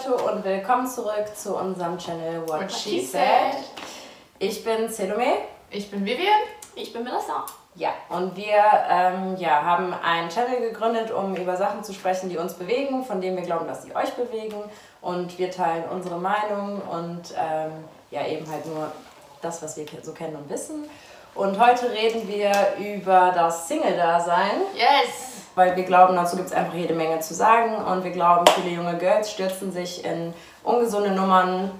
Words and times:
Leute 0.00 0.14
und 0.24 0.44
willkommen 0.44 0.86
zurück 0.86 1.26
zu 1.34 1.56
unserem 1.56 1.98
Channel 1.98 2.42
What, 2.42 2.62
What 2.62 2.72
She 2.72 3.04
Said. 3.04 3.56
Ich 4.38 4.64
bin 4.64 4.88
Selome. 4.88 5.38
Ich 5.68 5.90
bin 5.90 6.04
Vivian. 6.06 6.40
Ich 6.74 6.92
bin 6.92 7.04
Melissa. 7.04 7.44
Ja, 7.74 7.90
und 8.08 8.34
wir 8.36 8.62
ähm, 8.88 9.36
ja, 9.36 9.62
haben 9.62 9.92
einen 9.92 10.30
Channel 10.30 10.60
gegründet, 10.60 11.10
um 11.10 11.34
über 11.36 11.56
Sachen 11.56 11.84
zu 11.84 11.92
sprechen, 11.92 12.30
die 12.30 12.38
uns 12.38 12.54
bewegen, 12.54 13.04
von 13.04 13.20
denen 13.20 13.36
wir 13.36 13.44
glauben, 13.44 13.66
dass 13.66 13.82
sie 13.82 13.94
euch 13.94 14.10
bewegen. 14.14 14.62
Und 15.02 15.38
wir 15.38 15.50
teilen 15.50 15.84
unsere 15.90 16.18
Meinung 16.18 16.80
und 16.80 17.34
ähm, 17.36 17.72
ja, 18.10 18.26
eben 18.26 18.50
halt 18.50 18.64
nur 18.66 18.90
das, 19.42 19.62
was 19.62 19.76
wir 19.76 19.84
so 20.02 20.12
kennen 20.12 20.36
und 20.36 20.48
wissen. 20.48 20.88
Und 21.34 21.58
heute 21.58 21.90
reden 21.90 22.26
wir 22.26 22.52
über 22.78 23.32
das 23.34 23.68
Single-Dasein. 23.68 24.62
Yes! 24.74 25.29
Weil 25.54 25.76
wir 25.76 25.84
glauben, 25.84 26.16
dazu 26.16 26.36
gibt 26.36 26.48
es 26.48 26.54
einfach 26.54 26.74
jede 26.74 26.94
Menge 26.94 27.20
zu 27.20 27.34
sagen. 27.34 27.76
Und 27.76 28.04
wir 28.04 28.12
glauben, 28.12 28.44
viele 28.54 28.76
junge 28.76 28.96
Girls 28.98 29.30
stürzen 29.30 29.72
sich 29.72 30.04
in 30.04 30.32
ungesunde 30.62 31.10
Nummern. 31.10 31.70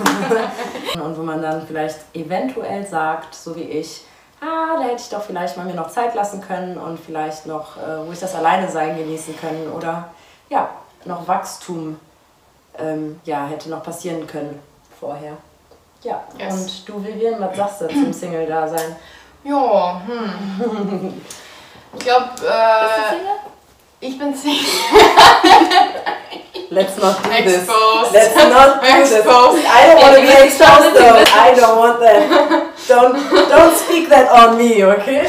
und 1.02 1.18
wo 1.18 1.22
man 1.22 1.42
dann 1.42 1.66
vielleicht 1.66 1.98
eventuell 2.14 2.86
sagt, 2.86 3.34
so 3.34 3.54
wie 3.56 3.62
ich, 3.62 4.04
ah, 4.40 4.76
da 4.76 4.82
hätte 4.82 5.02
ich 5.02 5.08
doch 5.08 5.22
vielleicht 5.22 5.56
mal 5.56 5.66
mir 5.66 5.74
noch 5.74 5.90
Zeit 5.90 6.14
lassen 6.14 6.40
können 6.40 6.78
und 6.78 6.98
vielleicht 6.98 7.46
noch, 7.46 7.76
äh, 7.76 8.06
wo 8.06 8.12
ich 8.12 8.20
das 8.20 8.34
alleine 8.34 8.68
sein 8.68 8.96
genießen 8.96 9.38
können 9.38 9.70
oder 9.72 10.10
ja, 10.48 10.70
noch 11.04 11.26
Wachstum 11.28 11.98
ähm, 12.78 13.20
ja, 13.24 13.46
hätte 13.46 13.70
noch 13.70 13.82
passieren 13.82 14.26
können 14.26 14.60
vorher. 14.98 15.36
Ja, 16.02 16.22
yes. 16.38 16.54
und 16.54 16.88
du 16.88 17.04
Vivian, 17.04 17.40
was 17.40 17.56
sagst 17.56 17.82
du 17.82 17.88
zum 17.88 18.12
Single-Dasein? 18.12 18.96
Ja, 19.44 20.02
hm. 20.06 21.20
Ich 21.94 22.04
glaube, 22.04 22.30
äh, 22.46 22.84
Bist 22.84 22.96
du 22.96 23.16
Single? 23.16 23.38
Ich 24.00 24.18
bin 24.18 24.34
Single. 24.34 24.66
Let's 26.70 26.96
not 26.98 27.22
do 27.24 27.30
Exposed. 27.30 28.12
this. 28.12 28.34
Let's 28.34 28.34
not 28.36 28.80
do 28.80 28.86
Exposed. 28.86 29.56
this. 29.56 29.66
I 29.66 29.86
don't 29.86 30.00
want 30.00 30.14
to 30.16 30.22
be 30.22 30.32
exposed 30.44 30.94
though. 30.94 31.24
I 31.34 31.54
don't 31.54 31.78
want 31.78 32.00
that. 32.00 32.20
Don't, 32.86 33.48
don't 33.48 33.76
speak 33.76 34.08
that 34.08 34.30
on 34.30 34.56
me, 34.56 34.84
okay? 34.84 35.26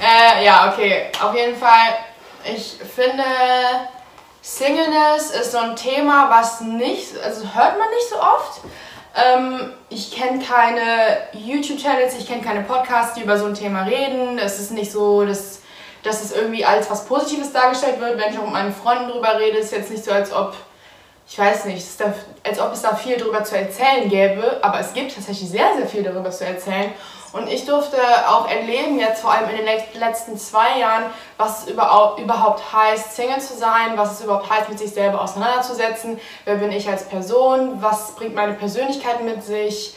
Äh, 0.00 0.44
ja, 0.44 0.72
okay. 0.72 1.10
Auf 1.20 1.34
jeden 1.34 1.56
Fall, 1.56 1.94
ich 2.44 2.78
finde, 2.94 3.24
Singleness 4.40 5.30
ist 5.32 5.52
so 5.52 5.58
ein 5.58 5.76
Thema, 5.76 6.30
was 6.30 6.60
nicht, 6.62 7.18
also 7.22 7.42
hört 7.54 7.78
man 7.78 7.88
nicht 7.90 8.08
so 8.08 8.16
oft. 8.16 8.60
Ähm, 9.18 9.72
ich 9.88 10.12
kenne 10.12 10.42
keine 10.44 11.18
YouTube-Channels, 11.32 12.16
ich 12.18 12.26
kenne 12.28 12.42
keine 12.42 12.62
Podcasts, 12.62 13.14
die 13.14 13.22
über 13.22 13.38
so 13.38 13.46
ein 13.46 13.54
Thema 13.54 13.82
reden. 13.82 14.38
Es 14.38 14.60
ist 14.60 14.70
nicht 14.70 14.92
so, 14.92 15.24
dass, 15.24 15.62
dass 16.02 16.22
es 16.22 16.32
irgendwie 16.32 16.64
als 16.64 16.90
was 16.90 17.06
Positives 17.06 17.52
dargestellt 17.52 18.00
wird. 18.00 18.18
Wenn 18.18 18.32
ich 18.32 18.38
auch 18.38 18.44
mit 18.44 18.52
meinen 18.52 18.72
Freunden 18.72 19.08
drüber 19.08 19.38
rede, 19.38 19.58
ist 19.58 19.66
es 19.66 19.78
jetzt 19.78 19.90
nicht 19.90 20.04
so, 20.04 20.12
als 20.12 20.32
ob, 20.32 20.54
ich 21.30 21.38
weiß 21.38 21.66
nicht, 21.66 21.86
da, 22.00 22.14
als 22.42 22.58
ob 22.58 22.72
es 22.72 22.80
da 22.80 22.96
viel 22.96 23.18
drüber 23.18 23.44
zu 23.44 23.56
erzählen 23.56 24.08
gäbe. 24.08 24.58
Aber 24.62 24.80
es 24.80 24.94
gibt 24.94 25.14
tatsächlich 25.14 25.50
sehr, 25.50 25.76
sehr 25.76 25.86
viel 25.86 26.02
darüber 26.02 26.30
zu 26.30 26.46
erzählen. 26.46 26.92
Und 27.32 27.48
ich 27.48 27.66
durfte 27.66 27.98
auch 28.26 28.48
erleben, 28.48 28.98
jetzt 28.98 29.20
vor 29.20 29.32
allem 29.32 29.50
in 29.50 29.56
den 29.58 29.66
letzten 30.00 30.38
zwei 30.38 30.78
Jahren, 30.78 31.04
was 31.36 31.64
es 31.64 31.68
überhaupt 31.68 32.72
heißt, 32.72 33.14
Single 33.14 33.40
zu 33.40 33.54
sein, 33.54 33.96
was 33.96 34.12
es 34.12 34.24
überhaupt 34.24 34.48
heißt, 34.48 34.70
mit 34.70 34.78
sich 34.78 34.92
selber 34.92 35.20
auseinanderzusetzen. 35.20 36.18
Wer 36.46 36.54
bin 36.54 36.72
ich 36.72 36.88
als 36.88 37.06
Person? 37.06 37.82
Was 37.82 38.12
bringt 38.12 38.34
meine 38.34 38.54
Persönlichkeit 38.54 39.22
mit 39.22 39.44
sich? 39.44 39.94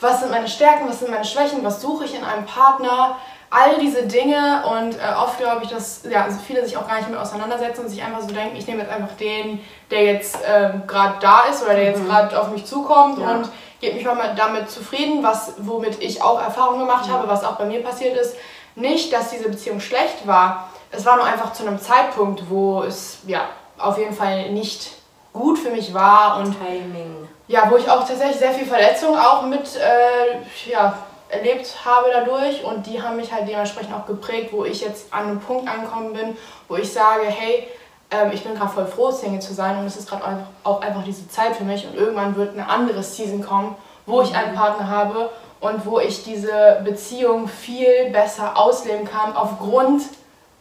Was 0.00 0.20
sind 0.20 0.30
meine 0.30 0.48
Stärken? 0.48 0.86
Was 0.86 0.98
sind 0.98 1.10
meine 1.10 1.24
Schwächen? 1.24 1.64
Was 1.64 1.80
suche 1.80 2.04
ich 2.04 2.14
in 2.14 2.22
einem 2.22 2.44
Partner? 2.44 3.16
All 3.50 3.78
diese 3.80 4.06
Dinge 4.06 4.62
und 4.66 4.96
äh, 4.96 5.14
oft 5.16 5.38
glaube 5.38 5.64
ich, 5.64 5.70
dass 5.70 6.02
ja, 6.08 6.24
also 6.24 6.38
viele 6.46 6.64
sich 6.64 6.76
auch 6.76 6.86
gar 6.86 6.96
nicht 6.96 7.08
mit 7.08 7.18
auseinandersetzen 7.18 7.82
und 7.82 7.88
sich 7.88 8.02
einfach 8.02 8.20
so 8.20 8.28
denken, 8.28 8.56
ich 8.56 8.66
nehme 8.66 8.82
jetzt 8.82 8.92
einfach 8.92 9.16
den, 9.16 9.60
der 9.90 10.04
jetzt 10.04 10.36
äh, 10.44 10.70
gerade 10.86 11.14
da 11.20 11.44
ist 11.50 11.62
oder 11.62 11.74
der 11.74 11.84
jetzt 11.84 12.02
mhm. 12.02 12.08
gerade 12.08 12.40
auf 12.40 12.50
mich 12.50 12.66
zukommt 12.66 13.18
ja. 13.18 13.30
und 13.30 13.48
gebe 13.80 13.96
mich 13.96 14.04
mal 14.04 14.34
damit 14.36 14.70
zufrieden, 14.70 15.22
was, 15.22 15.54
womit 15.58 16.02
ich 16.02 16.22
auch 16.22 16.40
Erfahrung 16.40 16.80
gemacht 16.80 17.08
mhm. 17.08 17.12
habe, 17.12 17.28
was 17.28 17.44
auch 17.44 17.56
bei 17.56 17.64
mir 17.64 17.82
passiert 17.82 18.16
ist. 18.16 18.36
Nicht, 18.74 19.12
dass 19.12 19.30
diese 19.30 19.48
Beziehung 19.48 19.80
schlecht 19.80 20.26
war, 20.26 20.68
es 20.90 21.04
war 21.04 21.16
nur 21.16 21.24
einfach 21.24 21.52
zu 21.52 21.66
einem 21.66 21.80
Zeitpunkt, 21.80 22.44
wo 22.48 22.82
es 22.82 23.18
ja 23.26 23.42
auf 23.78 23.98
jeden 23.98 24.14
Fall 24.14 24.50
nicht 24.50 24.92
gut 25.32 25.58
für 25.58 25.70
mich 25.70 25.92
war 25.94 26.38
und 26.38 26.56
Timing. 26.58 27.28
Ja, 27.46 27.70
wo 27.70 27.76
ich 27.76 27.90
auch 27.90 28.06
tatsächlich 28.06 28.36
sehr 28.36 28.52
viel 28.52 28.66
Verletzung 28.66 29.18
auch 29.18 29.42
mit 29.42 29.76
äh, 29.76 30.70
ja, 30.70 30.98
erlebt 31.28 31.84
habe 31.84 32.08
dadurch 32.12 32.64
und 32.64 32.86
die 32.86 33.02
haben 33.02 33.16
mich 33.16 33.32
halt 33.32 33.48
dementsprechend 33.48 33.94
auch 33.94 34.06
geprägt, 34.06 34.52
wo 34.52 34.64
ich 34.64 34.80
jetzt 34.80 35.12
an 35.12 35.26
einem 35.26 35.40
Punkt 35.40 35.68
angekommen 35.68 36.12
bin, 36.12 36.36
wo 36.68 36.76
ich 36.76 36.92
sage, 36.92 37.24
hey, 37.26 37.68
ähm, 38.10 38.30
ich 38.32 38.42
bin 38.42 38.54
gerade 38.54 38.70
voll 38.70 38.86
froh, 38.86 39.10
Single 39.10 39.40
zu 39.40 39.52
sein 39.52 39.78
und 39.78 39.86
es 39.86 39.96
ist 39.96 40.08
gerade 40.08 40.46
auch 40.64 40.80
einfach 40.80 41.04
diese 41.04 41.28
Zeit 41.28 41.56
für 41.56 41.64
mich 41.64 41.86
und 41.86 41.94
irgendwann 41.94 42.36
wird 42.36 42.52
eine 42.52 42.68
andere 42.68 43.02
Season 43.02 43.42
kommen, 43.42 43.76
wo 44.06 44.22
ich 44.22 44.34
einen 44.34 44.52
mhm. 44.52 44.56
Partner 44.56 44.88
habe 44.88 45.30
und 45.60 45.84
wo 45.84 45.98
ich 45.98 46.24
diese 46.24 46.80
Beziehung 46.84 47.48
viel 47.48 48.10
besser 48.10 48.56
ausleben 48.56 49.04
kann, 49.04 49.34
aufgrund, 49.34 50.02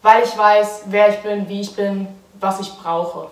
weil 0.01 0.23
ich 0.23 0.37
weiß, 0.37 0.83
wer 0.87 1.09
ich 1.09 1.19
bin, 1.21 1.47
wie 1.47 1.61
ich 1.61 1.75
bin, 1.75 2.07
was 2.39 2.59
ich 2.59 2.73
brauche. 2.77 3.27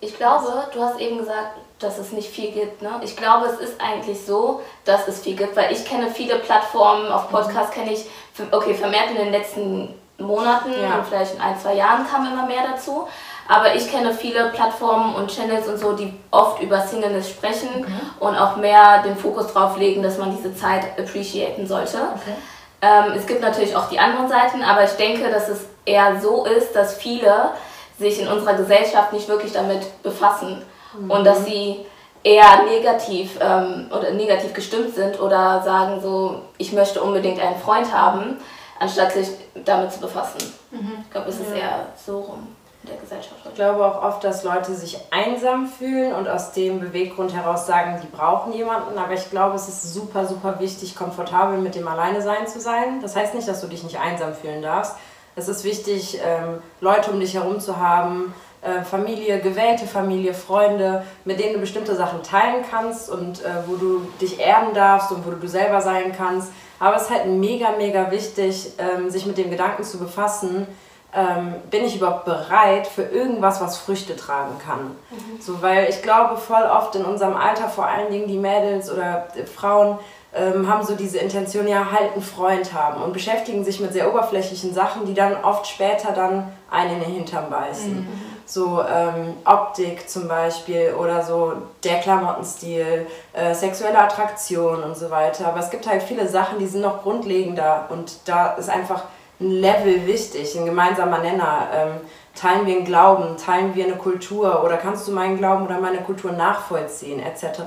Ich 0.00 0.16
glaube, 0.16 0.46
du 0.72 0.82
hast 0.82 1.00
eben 1.00 1.18
gesagt, 1.18 1.58
dass 1.78 1.98
es 1.98 2.12
nicht 2.12 2.28
viel 2.28 2.52
gibt. 2.52 2.80
Ne? 2.82 2.90
Ich 3.02 3.16
glaube, 3.16 3.46
es 3.46 3.58
ist 3.60 3.80
eigentlich 3.80 4.24
so, 4.24 4.62
dass 4.84 5.08
es 5.08 5.20
viel 5.20 5.36
gibt, 5.36 5.56
weil 5.56 5.72
ich 5.72 5.84
kenne 5.84 6.10
viele 6.10 6.36
Plattformen, 6.36 7.10
auf 7.12 7.30
Podcasts 7.30 7.74
kenne 7.74 7.92
ich, 7.92 8.06
okay, 8.50 8.74
vermehrt 8.74 9.10
in 9.10 9.16
den 9.16 9.30
letzten 9.30 9.94
Monaten 10.18 10.72
ja. 10.72 10.96
und 10.96 11.06
vielleicht 11.06 11.34
in 11.34 11.40
ein, 11.40 11.58
zwei 11.58 11.74
Jahren 11.74 12.06
kam 12.06 12.26
immer 12.26 12.46
mehr 12.46 12.62
dazu. 12.72 13.06
Aber 13.48 13.74
ich 13.74 13.90
kenne 13.90 14.12
viele 14.12 14.48
Plattformen 14.50 15.14
und 15.14 15.30
Channels 15.30 15.68
und 15.68 15.78
so, 15.78 15.92
die 15.92 16.12
oft 16.30 16.60
über 16.62 16.80
Singleness 16.80 17.30
sprechen 17.30 17.68
okay. 17.78 17.92
und 18.18 18.36
auch 18.36 18.56
mehr 18.56 19.02
den 19.02 19.16
Fokus 19.16 19.52
drauf 19.52 19.76
legen, 19.76 20.02
dass 20.02 20.18
man 20.18 20.34
diese 20.34 20.54
Zeit 20.56 20.98
appreciaten 20.98 21.66
sollte. 21.66 21.98
Okay. 21.98 22.34
Ähm, 22.82 23.12
es 23.14 23.26
gibt 23.26 23.42
natürlich 23.42 23.76
auch 23.76 23.88
die 23.88 23.98
anderen 23.98 24.28
Seiten, 24.28 24.62
aber 24.62 24.84
ich 24.84 24.92
denke, 24.92 25.30
dass 25.30 25.48
es 25.48 25.60
eher 25.84 26.20
so 26.20 26.44
ist, 26.44 26.74
dass 26.74 26.96
viele 26.96 27.50
sich 27.98 28.20
in 28.20 28.28
unserer 28.28 28.54
Gesellschaft 28.54 29.12
nicht 29.12 29.28
wirklich 29.28 29.52
damit 29.52 30.02
befassen 30.02 30.62
mhm. 30.98 31.10
und 31.10 31.24
dass 31.24 31.44
sie 31.44 31.86
eher 32.22 32.64
negativ 32.64 33.38
ähm, 33.40 33.86
oder 33.90 34.10
negativ 34.10 34.52
gestimmt 34.52 34.94
sind 34.94 35.20
oder 35.20 35.62
sagen 35.62 36.00
so, 36.00 36.40
ich 36.58 36.72
möchte 36.72 37.00
unbedingt 37.02 37.40
einen 37.40 37.56
Freund 37.56 37.92
haben, 37.92 38.38
anstatt 38.80 39.12
sich 39.12 39.28
damit 39.64 39.92
zu 39.92 40.00
befassen. 40.00 40.38
Mhm. 40.72 41.04
Ich 41.04 41.10
glaube, 41.10 41.28
es 41.28 41.38
ist 41.38 41.52
eher 41.52 41.86
so 42.04 42.20
rum 42.20 42.48
in 42.82 42.90
der 42.90 43.00
Gesellschaft. 43.00 43.40
Ich 43.44 43.54
glaube 43.54 43.84
auch 43.84 44.02
oft, 44.02 44.24
dass 44.24 44.44
Leute 44.44 44.74
sich 44.74 44.98
einsam 45.10 45.68
fühlen 45.68 46.14
und 46.14 46.28
aus 46.28 46.52
dem 46.52 46.80
Beweggrund 46.80 47.34
heraus 47.34 47.66
sagen, 47.66 48.00
die 48.02 48.16
brauchen 48.16 48.52
jemanden. 48.52 48.98
Aber 48.98 49.12
ich 49.12 49.30
glaube, 49.30 49.56
es 49.56 49.68
ist 49.68 49.94
super, 49.94 50.26
super 50.26 50.58
wichtig, 50.60 50.96
komfortabel 50.96 51.58
mit 51.58 51.74
dem 51.74 51.86
Alleine 51.88 52.22
sein 52.22 52.46
zu 52.46 52.60
sein. 52.60 53.00
Das 53.02 53.16
heißt 53.16 53.34
nicht, 53.34 53.48
dass 53.48 53.60
du 53.60 53.66
dich 53.66 53.82
nicht 53.82 53.98
einsam 53.98 54.34
fühlen 54.34 54.62
darfst. 54.62 54.96
Es 55.36 55.48
ist 55.48 55.64
wichtig, 55.64 56.18
ähm, 56.24 56.62
Leute 56.80 57.10
um 57.10 57.20
dich 57.20 57.34
herum 57.34 57.60
zu 57.60 57.76
haben, 57.76 58.34
äh, 58.66 58.82
Familie, 58.82 59.40
gewählte 59.40 59.86
Familie, 59.86 60.34
Freunde, 60.34 61.04
mit 61.24 61.38
denen 61.40 61.54
du 61.54 61.60
bestimmte 61.60 61.94
Sachen 61.94 62.22
teilen 62.22 62.64
kannst 62.68 63.08
und 63.08 63.44
äh, 63.44 63.48
wo 63.66 63.76
du 63.76 64.00
dich 64.20 64.40
erden 64.40 64.74
darfst 64.74 65.12
und 65.12 65.24
wo 65.24 65.30
du 65.30 65.36
du 65.36 65.48
selber 65.48 65.80
sein 65.80 66.12
kannst. 66.16 66.50
Aber 66.78 66.96
es 66.96 67.02
ist 67.02 67.10
halt 67.10 67.26
mega, 67.26 67.70
mega 67.78 68.10
wichtig, 68.10 68.72
ähm, 68.78 69.08
sich 69.08 69.24
mit 69.24 69.38
dem 69.38 69.50
Gedanken 69.50 69.84
zu 69.84 69.98
befassen, 69.98 70.66
ähm, 71.14 71.54
bin 71.70 71.84
ich 71.84 71.96
überhaupt 71.96 72.26
bereit 72.26 72.86
für 72.86 73.02
irgendwas, 73.02 73.60
was 73.60 73.78
Früchte 73.78 74.16
tragen 74.16 74.58
kann. 74.64 74.96
Mhm. 75.10 75.40
So, 75.40 75.62
weil 75.62 75.88
ich 75.88 76.02
glaube, 76.02 76.36
voll 76.36 76.64
oft 76.64 76.94
in 76.94 77.04
unserem 77.04 77.34
Alter, 77.34 77.68
vor 77.68 77.86
allen 77.86 78.10
Dingen 78.10 78.26
die 78.26 78.36
Mädels 78.36 78.92
oder 78.92 79.28
Frauen, 79.54 79.98
ähm, 80.34 80.68
haben 80.68 80.84
so 80.84 80.94
diese 80.94 81.18
Intention, 81.18 81.66
ja, 81.66 81.90
halt 81.90 82.12
einen 82.12 82.22
Freund 82.22 82.74
haben 82.74 83.02
und 83.02 83.14
beschäftigen 83.14 83.64
sich 83.64 83.80
mit 83.80 83.94
sehr 83.94 84.10
oberflächlichen 84.10 84.74
Sachen, 84.74 85.06
die 85.06 85.14
dann 85.14 85.42
oft 85.42 85.66
später 85.66 86.12
dann 86.12 86.52
einen 86.70 86.96
in 86.96 87.00
den 87.00 87.12
Hintern 87.14 87.48
beißen. 87.48 88.00
Mhm. 88.00 88.35
So 88.46 88.80
ähm, 88.82 89.34
Optik 89.44 90.08
zum 90.08 90.28
Beispiel 90.28 90.94
oder 90.98 91.22
so 91.22 91.54
der 91.82 91.98
Klamottenstil, 91.98 93.06
äh, 93.32 93.54
sexuelle 93.54 93.98
Attraktion 93.98 94.82
und 94.82 94.96
so 94.96 95.10
weiter. 95.10 95.48
Aber 95.48 95.60
es 95.60 95.70
gibt 95.70 95.86
halt 95.86 96.02
viele 96.02 96.28
Sachen, 96.28 96.58
die 96.58 96.66
sind 96.66 96.80
noch 96.80 97.02
grundlegender 97.02 97.86
und 97.90 98.20
da 98.24 98.54
ist 98.54 98.70
einfach 98.70 99.04
ein 99.40 99.50
Level 99.50 100.06
wichtig, 100.06 100.56
ein 100.56 100.64
gemeinsamer 100.64 101.18
Nenner. 101.18 101.68
Ähm, 101.74 102.00
teilen 102.36 102.66
wir 102.66 102.76
einen 102.76 102.84
Glauben, 102.84 103.36
teilen 103.36 103.74
wir 103.74 103.84
eine 103.84 103.96
Kultur 103.96 104.62
oder 104.62 104.76
kannst 104.76 105.08
du 105.08 105.12
meinen 105.12 105.38
Glauben 105.38 105.64
oder 105.64 105.80
meine 105.80 105.98
Kultur 105.98 106.32
nachvollziehen, 106.32 107.18
etc. 107.20 107.62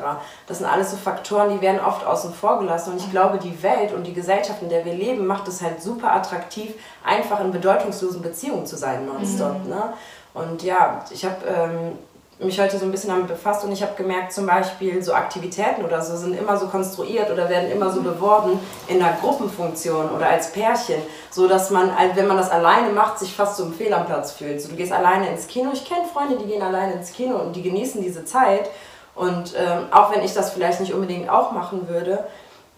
Das 0.47 0.59
sind 0.59 0.67
alles 0.67 0.91
so 0.91 0.97
Faktoren, 0.97 1.49
die 1.49 1.61
werden 1.61 1.79
oft 1.79 2.05
außen 2.05 2.33
vor 2.33 2.59
gelassen 2.59 2.93
und 2.93 2.97
ich 2.97 3.09
glaube, 3.09 3.39
die 3.39 3.61
Welt 3.63 3.93
und 3.93 4.03
die 4.05 4.13
Gesellschaft, 4.13 4.61
in 4.61 4.69
der 4.69 4.85
wir 4.85 4.93
leben, 4.93 5.25
macht 5.25 5.47
es 5.47 5.61
halt 5.61 5.81
super 5.81 6.13
attraktiv, 6.13 6.73
einfach 7.03 7.39
in 7.41 7.51
bedeutungslosen 7.51 8.21
Beziehungen 8.21 8.65
zu 8.65 8.77
sein 8.77 9.05
nonstop. 9.05 9.63
Mhm. 9.63 9.69
Ne? 9.69 9.93
Und 10.33 10.63
ja, 10.63 11.03
ich 11.11 11.25
habe 11.25 11.37
ähm, 11.47 11.97
mich 12.39 12.59
heute 12.59 12.77
so 12.77 12.85
ein 12.85 12.91
bisschen 12.91 13.09
damit 13.09 13.27
befasst 13.27 13.65
und 13.65 13.71
ich 13.71 13.81
habe 13.81 13.95
gemerkt, 13.95 14.31
zum 14.31 14.45
Beispiel 14.45 15.03
so 15.03 15.13
Aktivitäten 15.13 15.83
oder 15.83 16.01
so 16.01 16.15
sind 16.15 16.37
immer 16.37 16.55
so 16.57 16.67
konstruiert 16.67 17.29
oder 17.31 17.49
werden 17.49 17.69
immer 17.69 17.91
so 17.91 18.01
beworben 18.01 18.59
in 18.87 19.01
einer 19.01 19.17
Gruppenfunktion 19.19 20.09
oder 20.11 20.27
als 20.27 20.51
Pärchen, 20.51 21.01
so 21.31 21.47
dass 21.47 21.69
man, 21.69 21.91
wenn 22.15 22.27
man 22.27 22.37
das 22.37 22.49
alleine 22.49 22.91
macht, 22.91 23.19
sich 23.19 23.35
fast 23.35 23.57
so 23.57 23.65
im 23.65 23.73
Fehl 23.73 23.93
am 23.93 24.05
Platz 24.05 24.31
fühlt. 24.31 24.61
So, 24.61 24.69
du 24.69 24.75
gehst 24.75 24.93
alleine 24.93 25.29
ins 25.29 25.47
Kino. 25.47 25.71
Ich 25.73 25.83
kenne 25.83 26.05
Freunde, 26.05 26.37
die 26.37 26.45
gehen 26.45 26.61
alleine 26.61 26.93
ins 26.93 27.11
Kino 27.11 27.35
und 27.35 27.55
die 27.55 27.61
genießen 27.61 28.01
diese 28.01 28.23
Zeit. 28.23 28.69
Und 29.15 29.53
ähm, 29.57 29.87
auch 29.91 30.13
wenn 30.15 30.23
ich 30.23 30.33
das 30.33 30.51
vielleicht 30.51 30.79
nicht 30.79 30.93
unbedingt 30.93 31.29
auch 31.29 31.51
machen 31.51 31.89
würde, 31.89 32.25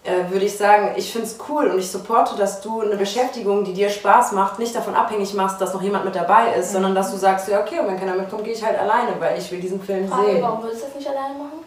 äh, 0.04 0.30
würde 0.30 0.46
ich 0.46 0.56
sagen, 0.56 0.94
ich 0.96 1.12
finde 1.12 1.28
es 1.28 1.36
cool 1.48 1.68
und 1.68 1.78
ich 1.78 1.90
supporte, 1.90 2.36
dass 2.36 2.60
du 2.60 2.80
eine 2.80 2.96
Beschäftigung, 2.96 3.64
die 3.64 3.72
dir 3.72 3.88
Spaß 3.88 4.32
macht, 4.32 4.58
nicht 4.58 4.74
davon 4.74 4.94
abhängig 4.94 5.32
machst, 5.34 5.60
dass 5.60 5.74
noch 5.74 5.82
jemand 5.82 6.04
mit 6.04 6.16
dabei 6.16 6.54
ist, 6.54 6.70
mhm. 6.70 6.72
sondern 6.72 6.94
dass 6.94 7.12
du 7.12 7.16
sagst, 7.16 7.48
ja 7.48 7.60
okay, 7.60 7.78
und 7.78 7.86
wenn 7.86 7.98
keiner 7.98 8.14
mitkommt, 8.14 8.44
gehe 8.44 8.52
ich 8.52 8.64
halt 8.64 8.78
alleine, 8.78 9.12
weil 9.20 9.38
ich 9.38 9.50
will 9.52 9.60
diesen 9.60 9.80
Film 9.80 10.08
Frage, 10.08 10.32
sehen. 10.32 10.42
Warum 10.42 10.62
würdest 10.62 10.82
du 10.82 10.86
das 10.86 10.94
nicht 10.96 11.08
alleine 11.08 11.34
machen? 11.34 11.64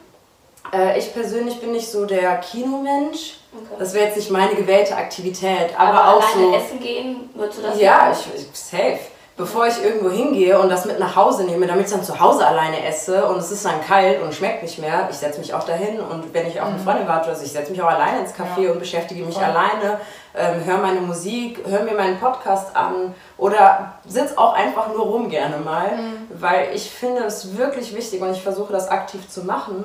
Äh, 0.74 1.00
ich 1.00 1.14
persönlich 1.14 1.62
bin 1.62 1.72
nicht 1.72 1.90
so 1.90 2.06
der 2.06 2.38
Kinomensch. 2.38 3.38
Okay. 3.54 3.76
Das 3.80 3.94
wäre 3.94 4.08
jetzt 4.08 4.18
nicht 4.18 4.32
meine 4.32 4.54
gewählte 4.54 4.98
Aktivität, 4.98 5.78
aber, 5.78 5.94
aber 5.94 6.18
auch 6.18 6.36
alleine 6.36 6.52
so. 6.52 6.56
essen 6.56 6.80
gehen, 6.82 7.30
würdest 7.36 7.60
du 7.60 7.62
das 7.64 7.80
Ja, 7.80 8.10
machen? 8.10 8.18
ich, 8.36 8.42
ich 8.42 8.60
safe 8.60 9.00
bevor 9.38 9.68
ich 9.68 9.84
irgendwo 9.84 10.10
hingehe 10.10 10.58
und 10.58 10.70
das 10.70 10.86
mit 10.86 10.98
nach 10.98 11.16
Hause 11.16 11.44
nehme, 11.44 11.68
damit 11.68 11.88
ich 11.88 11.92
dann 11.92 12.04
zu 12.04 12.20
Hause 12.20 12.48
alleine 12.48 12.86
esse 12.86 13.26
und 13.26 13.38
es 13.38 13.52
ist 13.52 13.66
dann 13.66 13.82
kalt 13.82 14.22
und 14.22 14.34
schmeckt 14.34 14.64
nicht 14.64 14.80
mehr, 14.80 15.10
ich 15.10 15.18
setze 15.18 15.40
mich 15.40 15.54
auch 15.54 15.66
dahin 15.66 16.00
und 16.00 16.34
wenn 16.34 16.48
ich 16.48 16.62
auf 16.62 16.68
eine 16.68 16.78
mhm. 16.78 16.84
Freundin 16.84 17.08
warte, 17.08 17.30
also 17.30 17.44
ich 17.44 17.52
setze 17.52 17.72
mich 17.72 17.82
auch 17.82 17.90
alleine 17.90 18.22
ins 18.22 18.34
Café 18.34 18.62
ja. 18.62 18.72
und 18.72 18.80
beschäftige 18.80 19.26
mich 19.26 19.36
ja. 19.36 19.50
alleine, 19.50 20.00
ähm, 20.36 20.64
höre 20.64 20.78
meine 20.78 21.02
Musik, 21.02 21.60
höre 21.68 21.84
mir 21.84 21.96
meinen 21.96 22.18
Podcast 22.18 22.74
an 22.76 23.14
oder 23.38 23.96
sitze 24.08 24.38
auch 24.38 24.54
einfach 24.54 24.88
nur 24.88 25.06
rum 25.06 25.30
gerne 25.30 25.58
mal, 25.58 25.98
mhm. 25.98 26.28
weil 26.40 26.70
ich 26.74 26.90
finde 26.90 27.24
es 27.26 27.58
wirklich 27.58 27.94
wichtig 27.94 28.22
und 28.22 28.32
ich 28.32 28.42
versuche 28.42 28.72
das 28.72 28.88
aktiv 28.88 29.30
zu 29.30 29.44
machen, 29.44 29.84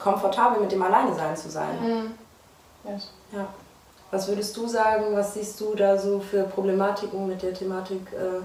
komfortabel 0.00 0.60
mit 0.60 0.72
dem 0.72 0.82
Alleine-Sein 0.82 1.36
zu 1.36 1.48
sein. 1.50 1.78
Mhm. 1.80 2.14
Yes. 2.90 3.12
Ja. 3.30 3.46
Was 4.10 4.26
würdest 4.26 4.56
du 4.56 4.66
sagen, 4.66 5.04
was 5.12 5.34
siehst 5.34 5.60
du 5.60 5.74
da 5.74 5.98
so 5.98 6.18
für 6.18 6.44
Problematiken 6.44 7.28
mit 7.28 7.42
der 7.42 7.52
Thematik? 7.52 8.00
Äh, 8.12 8.40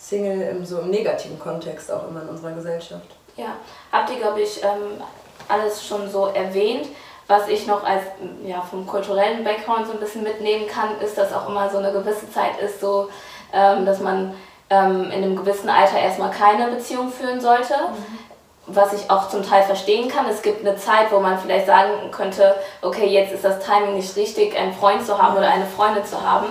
Single 0.00 0.40
im, 0.48 0.64
so 0.64 0.78
im 0.78 0.90
negativen 0.90 1.38
Kontext 1.38 1.92
auch 1.92 2.08
immer 2.08 2.22
in 2.22 2.28
unserer 2.28 2.52
Gesellschaft. 2.52 3.06
Ja, 3.36 3.56
habt 3.92 4.10
ihr, 4.10 4.16
glaube 4.16 4.40
ich, 4.40 4.62
ähm, 4.62 5.02
alles 5.48 5.86
schon 5.86 6.10
so 6.10 6.26
erwähnt. 6.26 6.88
Was 7.26 7.46
ich 7.48 7.66
noch 7.66 7.84
als 7.84 8.02
ja, 8.44 8.60
vom 8.60 8.86
kulturellen 8.86 9.44
Background 9.44 9.86
so 9.86 9.92
ein 9.92 10.00
bisschen 10.00 10.24
mitnehmen 10.24 10.66
kann, 10.66 11.00
ist, 11.00 11.16
dass 11.16 11.32
auch 11.32 11.48
immer 11.48 11.70
so 11.70 11.78
eine 11.78 11.92
gewisse 11.92 12.30
Zeit 12.32 12.58
ist, 12.60 12.80
so, 12.80 13.08
ähm, 13.52 13.86
dass 13.86 14.00
man 14.00 14.34
ähm, 14.68 15.04
in 15.04 15.22
einem 15.22 15.36
gewissen 15.36 15.68
Alter 15.68 15.98
erstmal 15.98 16.30
keine 16.30 16.68
Beziehung 16.68 17.12
führen 17.12 17.40
sollte. 17.40 17.74
Mhm. 17.74 18.18
Was 18.66 18.92
ich 18.92 19.10
auch 19.10 19.28
zum 19.28 19.42
Teil 19.42 19.62
verstehen 19.64 20.08
kann. 20.08 20.26
Es 20.28 20.42
gibt 20.42 20.66
eine 20.66 20.76
Zeit, 20.76 21.10
wo 21.10 21.18
man 21.18 21.38
vielleicht 21.38 21.66
sagen 21.66 22.10
könnte, 22.12 22.54
okay, 22.82 23.06
jetzt 23.06 23.32
ist 23.32 23.44
das 23.44 23.64
Timing 23.64 23.96
nicht 23.96 24.16
richtig, 24.16 24.56
einen 24.56 24.72
Freund 24.72 25.04
zu 25.04 25.20
haben 25.20 25.36
oder 25.36 25.48
eine 25.48 25.66
Freundin 25.66 26.04
zu 26.04 26.20
haben. 26.20 26.46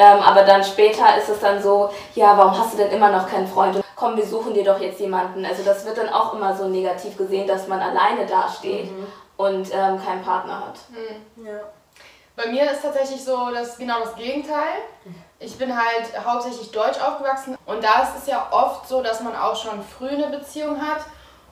Ähm, 0.00 0.22
aber 0.22 0.44
dann 0.44 0.64
später 0.64 1.18
ist 1.18 1.28
es 1.28 1.40
dann 1.40 1.62
so, 1.62 1.90
ja, 2.14 2.34
warum 2.34 2.58
hast 2.58 2.72
du 2.72 2.78
denn 2.78 2.90
immer 2.90 3.10
noch 3.10 3.28
keinen 3.28 3.46
Freund? 3.46 3.84
Komm, 3.94 4.16
wir 4.16 4.24
suchen 4.24 4.54
dir 4.54 4.64
doch 4.64 4.80
jetzt 4.80 4.98
jemanden. 4.98 5.44
Also 5.44 5.62
das 5.62 5.84
wird 5.84 5.98
dann 5.98 6.08
auch 6.08 6.32
immer 6.32 6.56
so 6.56 6.68
negativ 6.68 7.18
gesehen, 7.18 7.46
dass 7.46 7.68
man 7.68 7.80
alleine 7.80 8.24
dasteht 8.24 8.90
mhm. 8.90 9.06
und 9.36 9.68
ähm, 9.74 10.02
keinen 10.02 10.22
Partner 10.24 10.68
hat. 10.68 10.78
Mhm. 10.88 11.46
Ja. 11.46 11.60
Bei 12.34 12.46
mir 12.46 12.70
ist 12.70 12.80
tatsächlich 12.80 13.22
so 13.22 13.50
das 13.50 13.76
genau 13.76 14.00
das 14.00 14.14
Gegenteil. 14.14 14.78
Ich 15.38 15.58
bin 15.58 15.76
halt 15.76 16.24
hauptsächlich 16.24 16.70
deutsch 16.70 16.98
aufgewachsen 16.98 17.58
und 17.66 17.84
da 17.84 18.04
ist 18.04 18.22
es 18.22 18.26
ja 18.26 18.48
oft 18.50 18.88
so, 18.88 19.02
dass 19.02 19.20
man 19.20 19.36
auch 19.36 19.56
schon 19.56 19.82
früh 19.82 20.08
eine 20.08 20.28
Beziehung 20.28 20.80
hat 20.80 21.02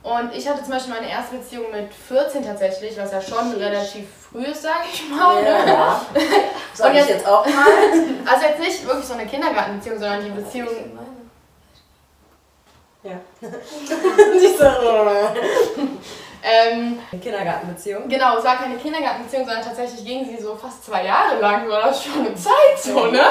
und 0.03 0.35
ich 0.35 0.49
hatte 0.49 0.63
zum 0.63 0.73
Beispiel 0.73 0.95
meine 0.95 1.11
erste 1.11 1.37
Beziehung 1.37 1.71
mit 1.71 1.93
14 1.93 2.47
tatsächlich, 2.47 2.97
was 2.97 3.13
ja 3.13 3.21
schon 3.21 3.53
relativ 3.53 4.07
früh 4.31 4.45
ist, 4.45 4.63
sage 4.63 4.85
ich 4.93 5.09
mal. 5.09 5.43
Ja, 5.43 5.65
ne? 5.65 5.73
ja. 5.73 6.07
Sag 6.75 6.95
ich 6.95 7.09
jetzt 7.09 7.27
auch 7.27 7.45
mal. 7.47 7.67
Also 8.31 8.47
jetzt 8.47 8.61
nicht 8.61 8.87
wirklich 8.87 9.07
so 9.07 9.15
eine 9.15 9.27
Kindergartenbeziehung, 9.27 9.99
sondern 9.99 10.25
die 10.25 10.31
Beziehung... 10.31 10.69
Ja. 13.03 13.19
nicht 13.41 14.59
so... 14.59 14.65
ähm, 16.43 16.99
Kindergartenbeziehung? 17.21 18.09
Genau, 18.09 18.37
es 18.37 18.45
war 18.45 18.57
keine 18.57 18.77
Kindergartenbeziehung, 18.77 19.47
sondern 19.47 19.65
tatsächlich 19.65 20.05
ging 20.05 20.25
sie 20.27 20.43
so 20.43 20.55
fast 20.55 20.85
zwei 20.85 21.05
Jahre 21.05 21.41
lang, 21.41 21.69
war 21.69 21.83
das 21.83 22.05
schon 22.05 22.27
eine 22.27 22.35
Zeit 22.35 22.79
so, 22.79 23.07
ne? 23.07 23.23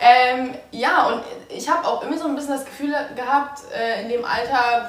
Ähm, 0.00 0.54
ja, 0.70 1.08
und 1.08 1.22
ich 1.48 1.68
habe 1.68 1.86
auch 1.86 2.02
immer 2.02 2.16
so 2.16 2.26
ein 2.26 2.34
bisschen 2.34 2.54
das 2.54 2.64
Gefühl 2.64 2.94
gehabt, 3.14 3.60
äh, 3.74 4.02
in 4.02 4.08
dem 4.08 4.24
Alter 4.24 4.88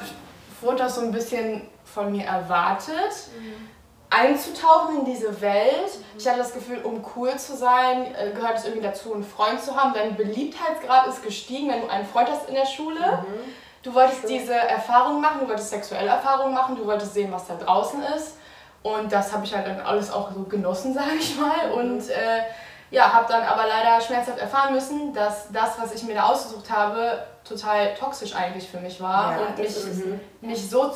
wurde 0.60 0.78
das 0.78 0.94
so 0.94 1.02
ein 1.02 1.12
bisschen 1.12 1.68
von 1.84 2.10
mir 2.10 2.24
erwartet, 2.24 3.12
mhm. 3.38 3.73
Einzutauchen 4.14 5.00
in 5.00 5.04
diese 5.04 5.40
Welt. 5.40 5.98
Mhm. 5.98 6.18
Ich 6.18 6.28
hatte 6.28 6.38
das 6.38 6.52
Gefühl, 6.52 6.78
um 6.82 7.04
cool 7.16 7.36
zu 7.36 7.56
sein, 7.56 8.14
äh, 8.14 8.30
gehört 8.30 8.58
es 8.58 8.64
irgendwie 8.64 8.86
dazu, 8.86 9.12
einen 9.14 9.24
Freund 9.24 9.60
zu 9.60 9.76
haben. 9.76 9.92
Dein 9.94 10.16
Beliebtheitsgrad 10.16 11.06
ist 11.08 11.22
gestiegen, 11.22 11.70
wenn 11.70 11.82
du 11.82 11.88
einen 11.88 12.06
Freund 12.06 12.30
hast 12.30 12.48
in 12.48 12.54
der 12.54 12.66
Schule. 12.66 13.00
Mhm. 13.00 13.52
Du 13.82 13.94
wolltest 13.94 14.22
Schön. 14.22 14.30
diese 14.30 14.54
Erfahrung 14.54 15.20
machen, 15.20 15.40
du 15.40 15.48
wolltest 15.48 15.70
sexuelle 15.70 16.08
Erfahrungen 16.08 16.54
machen, 16.54 16.76
du 16.76 16.86
wolltest 16.86 17.12
sehen, 17.12 17.30
was 17.30 17.46
da 17.46 17.56
draußen 17.56 18.02
ist. 18.16 18.38
Und 18.82 19.12
das 19.12 19.32
habe 19.32 19.44
ich 19.44 19.54
halt 19.54 19.66
dann 19.66 19.80
alles 19.80 20.12
auch 20.12 20.32
so 20.32 20.42
genossen, 20.44 20.94
sage 20.94 21.16
ich 21.18 21.38
mal. 21.38 21.68
Mhm. 21.68 21.72
Und 21.72 22.10
äh, 22.10 22.42
ja, 22.90 23.12
habe 23.12 23.26
dann 23.28 23.42
aber 23.42 23.66
leider 23.66 24.00
schmerzhaft 24.00 24.38
erfahren 24.38 24.72
müssen, 24.74 25.12
dass 25.12 25.48
das, 25.50 25.78
was 25.80 25.92
ich 25.92 26.04
mir 26.04 26.14
da 26.14 26.24
ausgesucht 26.24 26.70
habe, 26.70 27.24
total 27.46 27.94
toxisch 27.94 28.34
eigentlich 28.34 28.68
für 28.68 28.78
mich 28.78 29.00
war 29.00 29.32
ja, 29.32 29.46
und 29.46 29.58
mich, 29.58 29.74
mich 30.40 30.70
so 30.70 30.88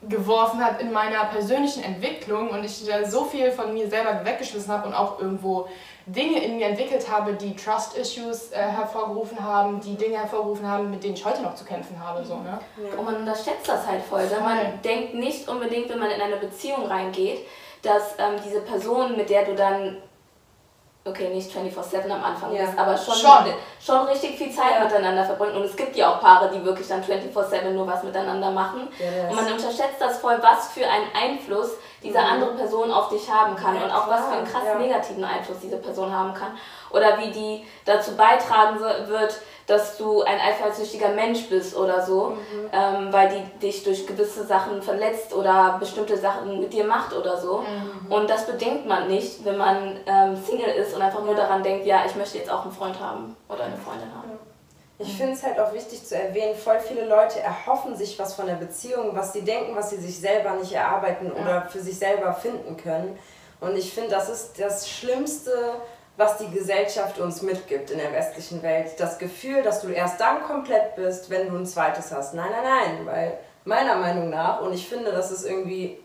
zurückgeworfen 0.00 0.64
hat 0.64 0.80
in 0.80 0.92
meiner 0.92 1.24
persönlichen 1.24 1.82
Entwicklung 1.82 2.50
und 2.50 2.64
ich 2.64 2.86
da 2.86 3.04
so 3.04 3.24
viel 3.24 3.50
von 3.50 3.72
mir 3.72 3.88
selber 3.88 4.24
weggeschmissen 4.24 4.72
habe 4.72 4.88
und 4.88 4.94
auch 4.94 5.18
irgendwo 5.20 5.68
Dinge 6.06 6.42
in 6.42 6.56
mir 6.56 6.66
entwickelt 6.66 7.10
habe, 7.10 7.34
die 7.34 7.54
Trust-Issues 7.54 8.52
äh, 8.52 8.56
hervorgerufen 8.56 9.42
haben, 9.42 9.80
die 9.80 9.96
Dinge 9.96 10.16
hervorgerufen 10.16 10.66
haben, 10.66 10.90
mit 10.90 11.04
denen 11.04 11.14
ich 11.14 11.24
heute 11.24 11.42
noch 11.42 11.54
zu 11.54 11.64
kämpfen 11.64 12.02
habe. 12.02 12.24
So, 12.24 12.36
ne? 12.36 12.58
Ja. 12.76 12.98
Und 12.98 13.04
man 13.04 13.16
unterschätzt 13.16 13.68
das 13.68 13.86
halt 13.86 14.02
voll. 14.02 14.26
voll. 14.26 14.40
Man 14.40 14.80
denkt 14.82 15.14
nicht 15.14 15.48
unbedingt, 15.48 15.90
wenn 15.90 15.98
man 15.98 16.10
in 16.10 16.20
eine 16.20 16.36
Beziehung 16.36 16.86
reingeht, 16.86 17.40
dass 17.82 18.14
ähm, 18.18 18.36
diese 18.44 18.60
Person, 18.60 19.16
mit 19.16 19.28
der 19.28 19.44
du 19.44 19.54
dann 19.54 19.98
okay, 21.08 21.28
nicht 21.28 21.50
24-7 21.50 22.10
am 22.10 22.22
Anfang 22.22 22.54
ja. 22.54 22.64
ist, 22.64 22.78
aber 22.78 22.96
schon, 22.96 23.14
schon. 23.14 23.52
schon 23.80 24.06
richtig 24.06 24.36
viel 24.36 24.52
Zeit 24.52 24.74
ja. 24.78 24.84
miteinander 24.84 25.24
verbringen. 25.24 25.56
Und 25.56 25.64
es 25.64 25.76
gibt 25.76 25.96
ja 25.96 26.12
auch 26.12 26.20
Paare, 26.20 26.50
die 26.54 26.64
wirklich 26.64 26.86
dann 26.88 27.02
24-7 27.02 27.70
nur 27.70 27.86
was 27.86 28.02
miteinander 28.02 28.50
machen. 28.50 28.88
Ja, 28.98 29.28
und 29.28 29.36
man 29.36 29.46
unterschätzt 29.46 30.00
das 30.00 30.18
voll, 30.18 30.38
was 30.40 30.68
für 30.68 30.86
einen 30.86 31.06
Einfluss 31.14 31.72
diese 32.02 32.18
mhm. 32.18 32.26
andere 32.26 32.50
Person 32.52 32.90
auf 32.90 33.08
dich 33.08 33.28
haben 33.30 33.56
kann 33.56 33.76
und 33.76 33.90
auch 33.90 34.08
was 34.08 34.26
für 34.26 34.36
einen 34.36 34.46
krass 34.46 34.62
negativen 34.78 35.24
Einfluss 35.24 35.58
diese 35.60 35.78
Person 35.78 36.12
haben 36.12 36.32
kann. 36.34 36.52
Oder 36.90 37.18
wie 37.18 37.30
die 37.30 37.66
dazu 37.84 38.16
beitragen 38.16 38.80
wird, 38.80 39.40
dass 39.68 39.98
du 39.98 40.22
ein 40.22 40.40
eifersüchtiger 40.40 41.10
Mensch 41.10 41.48
bist 41.50 41.76
oder 41.76 42.04
so, 42.04 42.30
mhm. 42.30 42.70
ähm, 42.72 43.12
weil 43.12 43.28
die 43.28 43.58
dich 43.58 43.84
durch 43.84 44.06
gewisse 44.06 44.44
Sachen 44.44 44.80
verletzt 44.80 45.34
oder 45.34 45.76
bestimmte 45.78 46.16
Sachen 46.16 46.60
mit 46.60 46.72
dir 46.72 46.84
macht 46.84 47.14
oder 47.14 47.36
so. 47.36 47.58
Mhm. 47.58 48.10
Und 48.10 48.30
das 48.30 48.46
bedenkt 48.46 48.86
man 48.86 49.08
nicht, 49.08 49.44
wenn 49.44 49.58
man 49.58 50.00
ähm, 50.06 50.36
Single 50.42 50.70
ist 50.70 50.94
und 50.94 51.02
einfach 51.02 51.22
nur 51.22 51.34
daran 51.34 51.62
denkt, 51.62 51.84
ja, 51.84 52.02
ich 52.06 52.16
möchte 52.16 52.38
jetzt 52.38 52.50
auch 52.50 52.62
einen 52.62 52.72
Freund 52.72 52.98
haben 52.98 53.36
oder 53.48 53.64
eine 53.64 53.76
Freundin 53.76 54.08
haben. 54.14 54.38
Ich 55.00 55.16
finde 55.16 55.34
es 55.34 55.44
halt 55.44 55.60
auch 55.60 55.72
wichtig 55.72 56.04
zu 56.04 56.16
erwähnen, 56.16 56.56
voll 56.56 56.80
viele 56.80 57.04
Leute 57.06 57.38
erhoffen 57.38 57.94
sich 57.94 58.18
was 58.18 58.34
von 58.34 58.46
der 58.46 58.54
Beziehung, 58.54 59.14
was 59.14 59.32
sie 59.32 59.42
denken, 59.42 59.76
was 59.76 59.90
sie 59.90 59.96
sich 59.96 60.18
selber 60.18 60.52
nicht 60.54 60.72
erarbeiten 60.72 61.30
ja. 61.36 61.40
oder 61.40 61.62
für 61.68 61.78
sich 61.78 61.96
selber 61.96 62.32
finden 62.32 62.76
können. 62.76 63.16
Und 63.60 63.76
ich 63.76 63.92
finde, 63.92 64.10
das 64.10 64.28
ist 64.28 64.58
das 64.58 64.88
Schlimmste, 64.88 65.52
was 66.18 66.36
die 66.36 66.50
Gesellschaft 66.50 67.20
uns 67.20 67.42
mitgibt 67.42 67.90
in 67.90 67.98
der 67.98 68.12
westlichen 68.12 68.60
Welt. 68.62 68.98
Das 68.98 69.18
Gefühl, 69.18 69.62
dass 69.62 69.80
du 69.82 69.88
erst 69.88 70.20
dann 70.20 70.42
komplett 70.42 70.96
bist, 70.96 71.30
wenn 71.30 71.48
du 71.48 71.56
ein 71.56 71.64
zweites 71.64 72.10
hast. 72.10 72.34
Nein, 72.34 72.50
nein, 72.50 72.64
nein, 72.64 73.06
weil 73.06 73.38
meiner 73.64 73.96
Meinung 73.96 74.28
nach, 74.28 74.60
und 74.60 74.72
ich 74.72 74.88
finde, 74.88 75.12
das 75.12 75.30
ist 75.30 75.46
irgendwie 75.46 75.96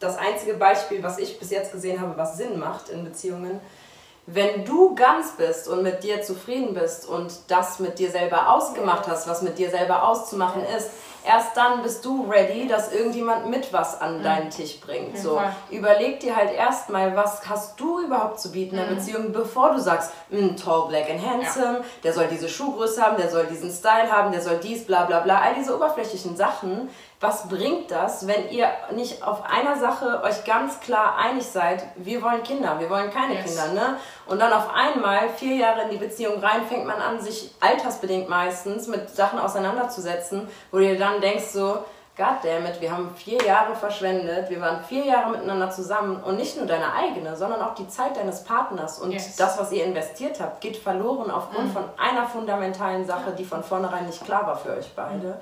das 0.00 0.18
einzige 0.18 0.54
Beispiel, 0.54 1.02
was 1.02 1.18
ich 1.18 1.38
bis 1.38 1.50
jetzt 1.50 1.72
gesehen 1.72 1.98
habe, 1.98 2.14
was 2.18 2.36
Sinn 2.36 2.58
macht 2.58 2.90
in 2.90 3.04
Beziehungen, 3.04 3.58
wenn 4.26 4.66
du 4.66 4.94
ganz 4.94 5.32
bist 5.32 5.66
und 5.66 5.82
mit 5.82 6.02
dir 6.02 6.20
zufrieden 6.22 6.74
bist 6.74 7.06
und 7.06 7.32
das 7.48 7.78
mit 7.78 7.98
dir 7.98 8.10
selber 8.10 8.50
ausgemacht 8.50 9.08
hast, 9.08 9.26
was 9.26 9.40
mit 9.40 9.58
dir 9.58 9.70
selber 9.70 10.06
auszumachen 10.06 10.62
ist, 10.76 10.90
erst 11.26 11.56
dann 11.56 11.82
bist 11.82 12.04
du 12.04 12.26
ready, 12.30 12.68
dass 12.68 12.92
irgendjemand 12.92 13.48
mit 13.48 13.72
was 13.72 14.00
an 14.00 14.22
deinen 14.22 14.50
Tisch 14.50 14.80
bringt. 14.80 15.18
So, 15.18 15.40
überleg 15.70 16.20
dir 16.20 16.36
halt 16.36 16.52
erstmal, 16.52 17.16
was 17.16 17.48
hast 17.48 17.78
du 17.80 18.00
überhaupt 18.00 18.40
zu 18.40 18.52
bieten 18.52 18.76
in 18.76 18.82
der 18.82 18.90
mhm. 18.90 18.96
Beziehung, 18.96 19.32
bevor 19.32 19.72
du 19.72 19.80
sagst, 19.80 20.10
mm, 20.30 20.56
tall, 20.56 20.88
black 20.88 21.10
and 21.10 21.24
handsome, 21.24 21.78
ja. 21.78 21.84
der 22.02 22.12
soll 22.12 22.26
diese 22.28 22.48
Schuhgröße 22.48 23.02
haben, 23.02 23.16
der 23.16 23.30
soll 23.30 23.46
diesen 23.46 23.70
Style 23.70 24.10
haben, 24.10 24.32
der 24.32 24.40
soll 24.40 24.58
dies, 24.58 24.84
bla 24.84 25.04
bla 25.04 25.20
bla, 25.20 25.40
all 25.40 25.54
diese 25.54 25.74
oberflächlichen 25.74 26.36
Sachen. 26.36 26.88
Was 27.24 27.48
bringt 27.48 27.90
das, 27.90 28.26
wenn 28.26 28.50
ihr 28.50 28.68
nicht 28.92 29.22
auf 29.26 29.44
einer 29.46 29.78
Sache 29.78 30.22
euch 30.22 30.44
ganz 30.44 30.78
klar 30.80 31.16
einig 31.16 31.46
seid, 31.46 31.82
wir 31.96 32.20
wollen 32.20 32.42
Kinder, 32.42 32.78
wir 32.78 32.90
wollen 32.90 33.10
keine 33.10 33.36
yes. 33.36 33.46
Kinder, 33.46 33.72
ne? 33.72 33.96
Und 34.26 34.38
dann 34.42 34.52
auf 34.52 34.68
einmal, 34.74 35.30
vier 35.30 35.56
Jahre 35.56 35.84
in 35.84 35.90
die 35.92 35.96
Beziehung 35.96 36.38
rein, 36.40 36.66
fängt 36.68 36.84
man 36.84 37.00
an, 37.00 37.22
sich 37.22 37.54
altersbedingt 37.60 38.28
meistens 38.28 38.88
mit 38.88 39.08
Sachen 39.08 39.38
auseinanderzusetzen, 39.38 40.48
wo 40.70 40.80
ihr 40.80 40.98
dann 40.98 41.22
denkst 41.22 41.46
so, 41.46 41.78
goddammit, 42.14 42.82
wir 42.82 42.92
haben 42.92 43.14
vier 43.16 43.40
Jahre 43.42 43.74
verschwendet, 43.74 44.50
wir 44.50 44.60
waren 44.60 44.84
vier 44.84 45.06
Jahre 45.06 45.30
miteinander 45.30 45.70
zusammen 45.70 46.22
und 46.22 46.36
nicht 46.36 46.58
nur 46.58 46.66
deine 46.66 46.92
eigene, 46.92 47.34
sondern 47.36 47.62
auch 47.62 47.74
die 47.74 47.88
Zeit 47.88 48.18
deines 48.18 48.44
Partners 48.44 48.98
und 48.98 49.12
yes. 49.12 49.36
das, 49.36 49.58
was 49.58 49.72
ihr 49.72 49.86
investiert 49.86 50.40
habt, 50.40 50.60
geht 50.60 50.76
verloren 50.76 51.30
aufgrund 51.30 51.68
mhm. 51.68 51.72
von 51.72 51.84
einer 51.96 52.26
fundamentalen 52.26 53.06
Sache, 53.06 53.32
die 53.32 53.46
von 53.46 53.64
vornherein 53.64 54.04
nicht 54.04 54.22
klar 54.22 54.46
war 54.46 54.56
für 54.56 54.76
euch 54.76 54.92
beide. 54.94 55.38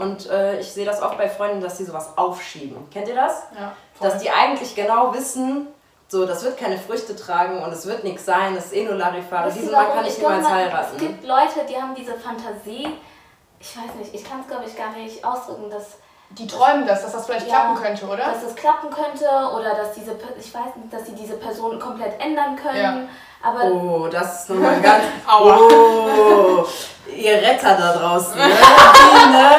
Und 0.00 0.30
äh, 0.30 0.58
ich 0.60 0.72
sehe 0.72 0.86
das 0.86 1.02
oft 1.02 1.18
bei 1.18 1.28
Freunden, 1.28 1.60
dass 1.60 1.78
sie 1.78 1.84
sowas 1.84 2.16
aufschieben. 2.16 2.88
Kennt 2.90 3.08
ihr 3.08 3.14
das? 3.14 3.42
Ja. 3.58 3.72
Dass 4.00 4.22
die 4.22 4.30
eigentlich 4.30 4.74
genau 4.74 5.12
wissen, 5.12 5.68
so, 6.08 6.26
das 6.26 6.42
wird 6.42 6.58
keine 6.58 6.78
Früchte 6.78 7.14
tragen 7.14 7.62
und 7.62 7.72
es 7.72 7.86
wird 7.86 8.02
nichts 8.02 8.24
sein, 8.24 8.56
es 8.56 8.66
ist 8.66 8.74
eh 8.74 8.84
nur 8.84 8.94
Larifare. 8.94 9.52
Diesen 9.52 9.70
Mann 9.70 9.92
kann 9.92 10.06
ich 10.06 10.18
niemals 10.18 10.48
heiraten. 10.48 10.96
Es 10.96 11.00
gibt 11.00 11.24
Leute, 11.24 11.66
die 11.68 11.76
haben 11.76 11.94
diese 11.94 12.14
Fantasie, 12.14 12.88
ich 13.60 13.76
weiß 13.76 13.94
nicht, 13.96 14.14
ich 14.14 14.24
kann 14.24 14.40
es 14.40 14.48
glaube 14.48 14.64
ich 14.66 14.76
gar 14.76 14.90
nicht 14.90 15.24
ausdrücken, 15.24 15.70
dass 15.70 15.98
die 16.30 16.46
träumen 16.46 16.86
das, 16.86 17.02
dass 17.02 17.12
das 17.12 17.26
vielleicht 17.26 17.48
ja, 17.48 17.60
klappen 17.60 17.82
könnte, 17.82 18.06
oder? 18.06 18.24
Dass 18.24 18.42
es 18.42 18.54
klappen 18.54 18.88
könnte 18.90 19.26
oder 19.54 19.74
dass 19.74 19.92
diese, 19.92 20.16
ich 20.38 20.54
weiß 20.54 20.76
nicht, 20.76 20.92
dass 20.92 21.06
sie 21.06 21.14
diese 21.14 21.34
Person 21.34 21.78
komplett 21.78 22.20
ändern 22.20 22.56
können. 22.56 23.08
Ja. 23.42 23.48
Aber 23.48 23.64
oh, 23.64 24.08
das 24.08 24.42
ist 24.42 24.50
nochmal 24.50 24.80
ganz. 24.80 25.04
oh, 25.40 26.64
ihr 27.14 27.34
Retter 27.34 27.76
da 27.76 27.92
draußen. 27.92 28.36
Ne? 28.36 28.44
Die, 28.46 29.32
ne? 29.32 29.50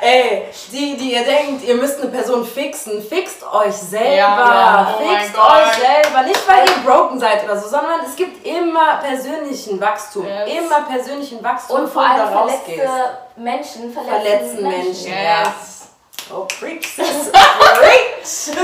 Ey, 0.00 0.48
die, 0.72 0.96
die 0.96 1.14
ihr 1.14 1.24
denkt, 1.24 1.64
ihr 1.64 1.74
müsst 1.74 2.00
eine 2.00 2.10
Person 2.10 2.44
fixen, 2.44 3.02
fixt 3.02 3.42
euch 3.50 3.72
selber. 3.72 4.16
Ja, 4.16 4.94
oh 4.94 5.02
fixt 5.02 5.34
euch 5.36 5.72
selber. 5.74 6.22
Nicht, 6.22 6.48
weil 6.48 6.66
ihr 6.66 6.84
broken 6.84 7.18
seid 7.18 7.44
oder 7.44 7.56
so, 7.56 7.68
sondern 7.68 8.00
es 8.06 8.14
gibt 8.14 8.46
immer 8.46 8.98
persönlichen 8.98 9.80
Wachstum. 9.80 10.26
Yes. 10.26 10.50
Immer 10.58 10.82
persönlichen 10.82 11.42
Wachstum. 11.42 11.80
Und 11.80 11.88
vor 11.88 12.02
allem 12.02 12.28
verletzte 12.28 12.88
Menschen 13.36 13.92
verletzen, 13.92 14.22
verletzen 14.22 14.62
Menschen. 14.62 14.84
Menschen. 14.84 15.12
Yes. 15.12 15.14
Ja. 15.14 15.54
Oh, 16.34 16.44
preach, 16.44 16.84
sis, 16.88 17.30
preach! 17.30 18.56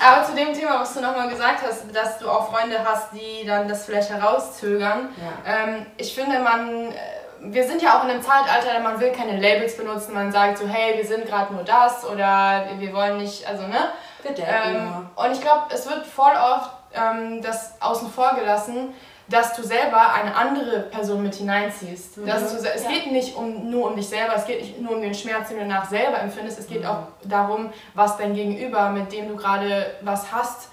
Aber 0.00 0.24
zu 0.24 0.32
dem 0.34 0.54
Thema, 0.54 0.80
was 0.80 0.94
du 0.94 1.00
nochmal 1.00 1.28
gesagt 1.28 1.60
hast, 1.66 1.84
dass 1.92 2.18
du 2.18 2.30
auch 2.30 2.52
Freunde 2.52 2.78
hast, 2.84 3.08
die 3.12 3.44
dann 3.44 3.68
das 3.68 3.84
vielleicht 3.84 4.10
herauszögern. 4.10 5.12
Ja. 5.16 5.64
Ähm, 5.64 5.86
ich 5.96 6.14
finde, 6.14 6.38
man, 6.38 6.92
äh, 6.92 6.94
wir 7.40 7.66
sind 7.66 7.82
ja 7.82 7.98
auch 7.98 8.04
in 8.04 8.10
einem 8.10 8.22
Zeitalter, 8.22 8.80
man 8.80 9.00
will 9.00 9.12
keine 9.12 9.40
Labels 9.40 9.76
benutzen. 9.76 10.14
Man 10.14 10.32
sagt 10.32 10.58
so, 10.58 10.66
hey, 10.66 10.96
wir 10.96 11.06
sind 11.06 11.26
gerade 11.26 11.52
nur 11.54 11.62
das 11.62 12.04
oder 12.04 12.66
wir 12.78 12.92
wollen 12.92 13.18
nicht, 13.18 13.46
also 13.46 13.66
ne? 13.66 13.90
Bitte. 14.22 14.42
Ähm, 14.42 15.08
und 15.14 15.32
ich 15.32 15.40
glaube, 15.40 15.66
es 15.72 15.88
wird 15.88 16.06
voll 16.06 16.32
oft 16.32 16.70
ähm, 16.94 17.40
das 17.42 17.80
außen 17.80 18.10
vor 18.10 18.34
gelassen, 18.34 18.94
dass 19.28 19.54
du 19.54 19.62
selber 19.62 20.12
eine 20.14 20.34
andere 20.34 20.80
Person 20.80 21.22
mit 21.22 21.34
hineinziehst. 21.34 22.18
Mhm. 22.18 22.26
Dass 22.26 22.50
du, 22.50 22.66
es 22.66 22.84
ja. 22.84 22.90
geht 22.90 23.12
nicht 23.12 23.36
um, 23.36 23.70
nur 23.70 23.90
um 23.90 23.96
dich 23.96 24.08
selber, 24.08 24.34
es 24.34 24.46
geht 24.46 24.60
nicht 24.60 24.80
nur 24.80 24.92
um 24.92 25.02
den 25.02 25.14
Schmerz, 25.14 25.48
den 25.48 25.58
du 25.58 25.66
nach 25.66 25.88
selber 25.88 26.20
empfindest, 26.20 26.58
es 26.58 26.66
geht 26.66 26.82
mhm. 26.82 26.88
auch 26.88 27.02
darum, 27.24 27.70
was 27.94 28.16
dein 28.16 28.34
Gegenüber, 28.34 28.90
mit 28.90 29.12
dem 29.12 29.28
du 29.28 29.36
gerade 29.36 29.86
was 30.00 30.32
hast, 30.32 30.70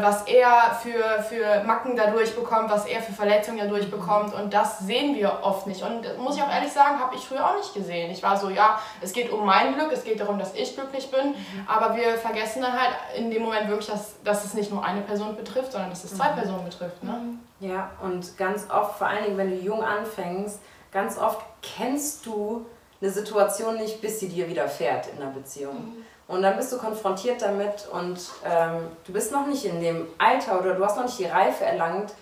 was 0.00 0.22
er 0.28 0.78
für, 0.80 1.22
für 1.24 1.64
Macken 1.64 1.96
dadurch 1.96 2.36
bekommt, 2.36 2.70
was 2.70 2.86
er 2.86 3.02
für 3.02 3.12
Verletzungen 3.12 3.58
dadurch 3.58 3.90
bekommt. 3.90 4.32
Und 4.32 4.54
das 4.54 4.78
sehen 4.78 5.16
wir 5.16 5.40
oft 5.42 5.66
nicht. 5.66 5.82
Und 5.82 6.18
muss 6.18 6.36
ich 6.36 6.42
auch 6.42 6.50
ehrlich 6.50 6.72
sagen, 6.72 7.00
habe 7.00 7.16
ich 7.16 7.22
früher 7.22 7.44
auch 7.44 7.56
nicht 7.56 7.74
gesehen. 7.74 8.10
Ich 8.12 8.22
war 8.22 8.36
so, 8.36 8.48
ja, 8.48 8.78
es 9.00 9.12
geht 9.12 9.32
um 9.32 9.44
mein 9.44 9.74
Glück, 9.74 9.90
es 9.90 10.04
geht 10.04 10.20
darum, 10.20 10.38
dass 10.38 10.54
ich 10.54 10.76
glücklich 10.76 11.10
bin. 11.10 11.30
Mhm. 11.30 11.66
Aber 11.66 11.96
wir 11.96 12.16
vergessen 12.16 12.62
dann 12.62 12.72
halt 12.72 12.92
in 13.16 13.32
dem 13.32 13.42
Moment 13.42 13.68
wirklich, 13.68 13.88
dass, 13.88 14.22
dass 14.22 14.44
es 14.44 14.54
nicht 14.54 14.70
nur 14.70 14.84
eine 14.84 15.00
Person 15.00 15.34
betrifft, 15.34 15.72
sondern 15.72 15.90
dass 15.90 16.04
es 16.04 16.16
zwei 16.16 16.30
mhm. 16.30 16.36
Personen 16.36 16.64
betrifft. 16.64 17.02
Ne? 17.02 17.10
Mhm. 17.10 17.40
Ja, 17.68 17.90
und 18.00 18.38
ganz 18.38 18.70
oft, 18.70 18.98
vor 18.98 19.08
allen 19.08 19.24
Dingen, 19.24 19.38
wenn 19.38 19.50
du 19.50 19.56
jung 19.56 19.82
anfängst, 19.82 20.60
ganz 20.92 21.18
oft 21.18 21.40
kennst 21.60 22.24
du 22.26 22.66
eine 23.02 23.10
Situation 23.10 23.76
nicht, 23.76 24.00
bis 24.00 24.20
sie 24.20 24.28
dir 24.28 24.48
widerfährt 24.48 25.08
in 25.08 25.20
einer 25.20 25.32
Beziehung. 25.32 25.74
Mhm. 25.74 26.04
Und 26.28 26.42
dann 26.42 26.56
bist 26.56 26.72
du 26.72 26.78
konfrontiert 26.78 27.42
damit 27.42 27.88
und 27.92 28.18
ähm, 28.48 28.86
du 29.04 29.12
bist 29.12 29.32
noch 29.32 29.46
nicht 29.46 29.64
in 29.64 29.80
dem 29.80 30.06
Alter 30.18 30.60
oder 30.60 30.74
du 30.74 30.84
hast 30.84 30.96
noch 30.96 31.04
nicht 31.04 31.18
die 31.18 31.26
Reife 31.26 31.64
erlangt, 31.64 32.12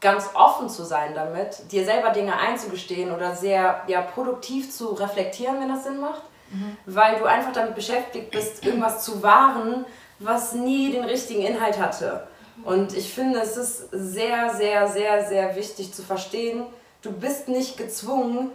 ganz 0.00 0.30
offen 0.32 0.70
zu 0.70 0.82
sein 0.82 1.14
damit, 1.14 1.70
dir 1.70 1.84
selber 1.84 2.10
Dinge 2.10 2.36
einzugestehen 2.38 3.12
oder 3.12 3.36
sehr 3.36 3.82
ja, 3.86 4.00
produktiv 4.00 4.72
zu 4.72 4.94
reflektieren, 4.94 5.60
wenn 5.60 5.68
das 5.68 5.84
Sinn 5.84 6.00
macht. 6.00 6.22
Mhm. 6.50 6.76
Weil 6.86 7.18
du 7.18 7.26
einfach 7.26 7.52
damit 7.52 7.74
beschäftigt 7.74 8.30
bist, 8.30 8.64
irgendwas 8.64 9.04
zu 9.04 9.22
wahren, 9.22 9.84
was 10.18 10.54
nie 10.54 10.90
den 10.90 11.04
richtigen 11.04 11.42
Inhalt 11.42 11.78
hatte. 11.78 12.26
Und 12.64 12.96
ich 12.96 13.12
finde, 13.12 13.40
es 13.40 13.56
ist 13.56 13.88
sehr, 13.92 14.54
sehr, 14.54 14.88
sehr, 14.88 15.26
sehr 15.26 15.54
wichtig 15.56 15.94
zu 15.94 16.02
verstehen, 16.02 16.64
du 17.02 17.12
bist 17.12 17.48
nicht 17.48 17.76
gezwungen, 17.76 18.50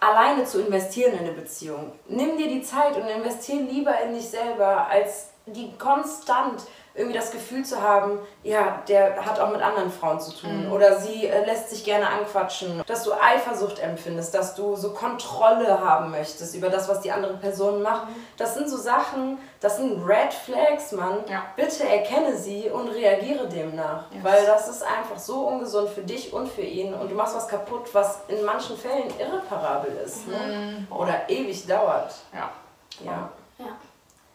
alleine 0.00 0.44
zu 0.44 0.60
investieren 0.60 1.14
in 1.14 1.20
eine 1.20 1.32
Beziehung. 1.32 1.92
Nimm 2.08 2.36
dir 2.36 2.48
die 2.48 2.62
Zeit 2.62 2.96
und 2.96 3.06
investiere 3.06 3.62
lieber 3.62 4.00
in 4.02 4.14
dich 4.14 4.28
selber, 4.28 4.86
als 4.88 5.30
die 5.46 5.72
konstant 5.78 6.62
irgendwie 6.96 7.18
das 7.18 7.32
Gefühl 7.32 7.64
zu 7.64 7.82
haben, 7.82 8.20
ja, 8.44 8.82
der 8.86 9.26
hat 9.26 9.40
auch 9.40 9.50
mit 9.50 9.60
anderen 9.60 9.90
Frauen 9.90 10.20
zu 10.20 10.32
tun 10.32 10.66
mhm. 10.66 10.72
oder 10.72 11.00
sie 11.00 11.26
äh, 11.26 11.44
lässt 11.44 11.70
sich 11.70 11.84
gerne 11.84 12.08
anquatschen, 12.08 12.84
dass 12.86 13.02
du 13.02 13.12
Eifersucht 13.12 13.80
empfindest, 13.80 14.32
dass 14.32 14.54
du 14.54 14.76
so 14.76 14.92
Kontrolle 14.92 15.80
haben 15.80 16.12
möchtest 16.12 16.54
über 16.54 16.68
das, 16.68 16.88
was 16.88 17.00
die 17.00 17.10
andere 17.10 17.34
Person 17.34 17.82
macht. 17.82 18.08
Mhm. 18.08 18.14
Das 18.36 18.54
sind 18.54 18.70
so 18.70 18.76
Sachen, 18.76 19.38
das 19.60 19.78
sind 19.78 20.06
Red 20.06 20.32
Flags, 20.32 20.92
Mann. 20.92 21.24
Ja. 21.28 21.42
Bitte 21.56 21.88
erkenne 21.88 22.36
sie 22.36 22.70
und 22.70 22.88
reagiere 22.88 23.48
demnach, 23.48 24.04
yes. 24.12 24.22
weil 24.22 24.46
das 24.46 24.68
ist 24.68 24.84
einfach 24.84 25.18
so 25.18 25.48
ungesund 25.48 25.88
für 25.88 26.02
dich 26.02 26.32
und 26.32 26.48
für 26.48 26.62
ihn 26.62 26.94
und 26.94 27.10
du 27.10 27.16
machst 27.16 27.34
was 27.34 27.48
kaputt, 27.48 27.92
was 27.92 28.20
in 28.28 28.44
manchen 28.44 28.76
Fällen 28.76 29.12
irreparabel 29.18 29.96
ist 30.04 30.28
ne? 30.28 30.36
mhm. 30.36 30.52
ne? 30.52 30.86
oder 30.90 31.28
ewig 31.28 31.66
dauert. 31.66 32.14
Ja. 32.32 32.50
ja. 33.04 33.28
ja. 33.58 33.66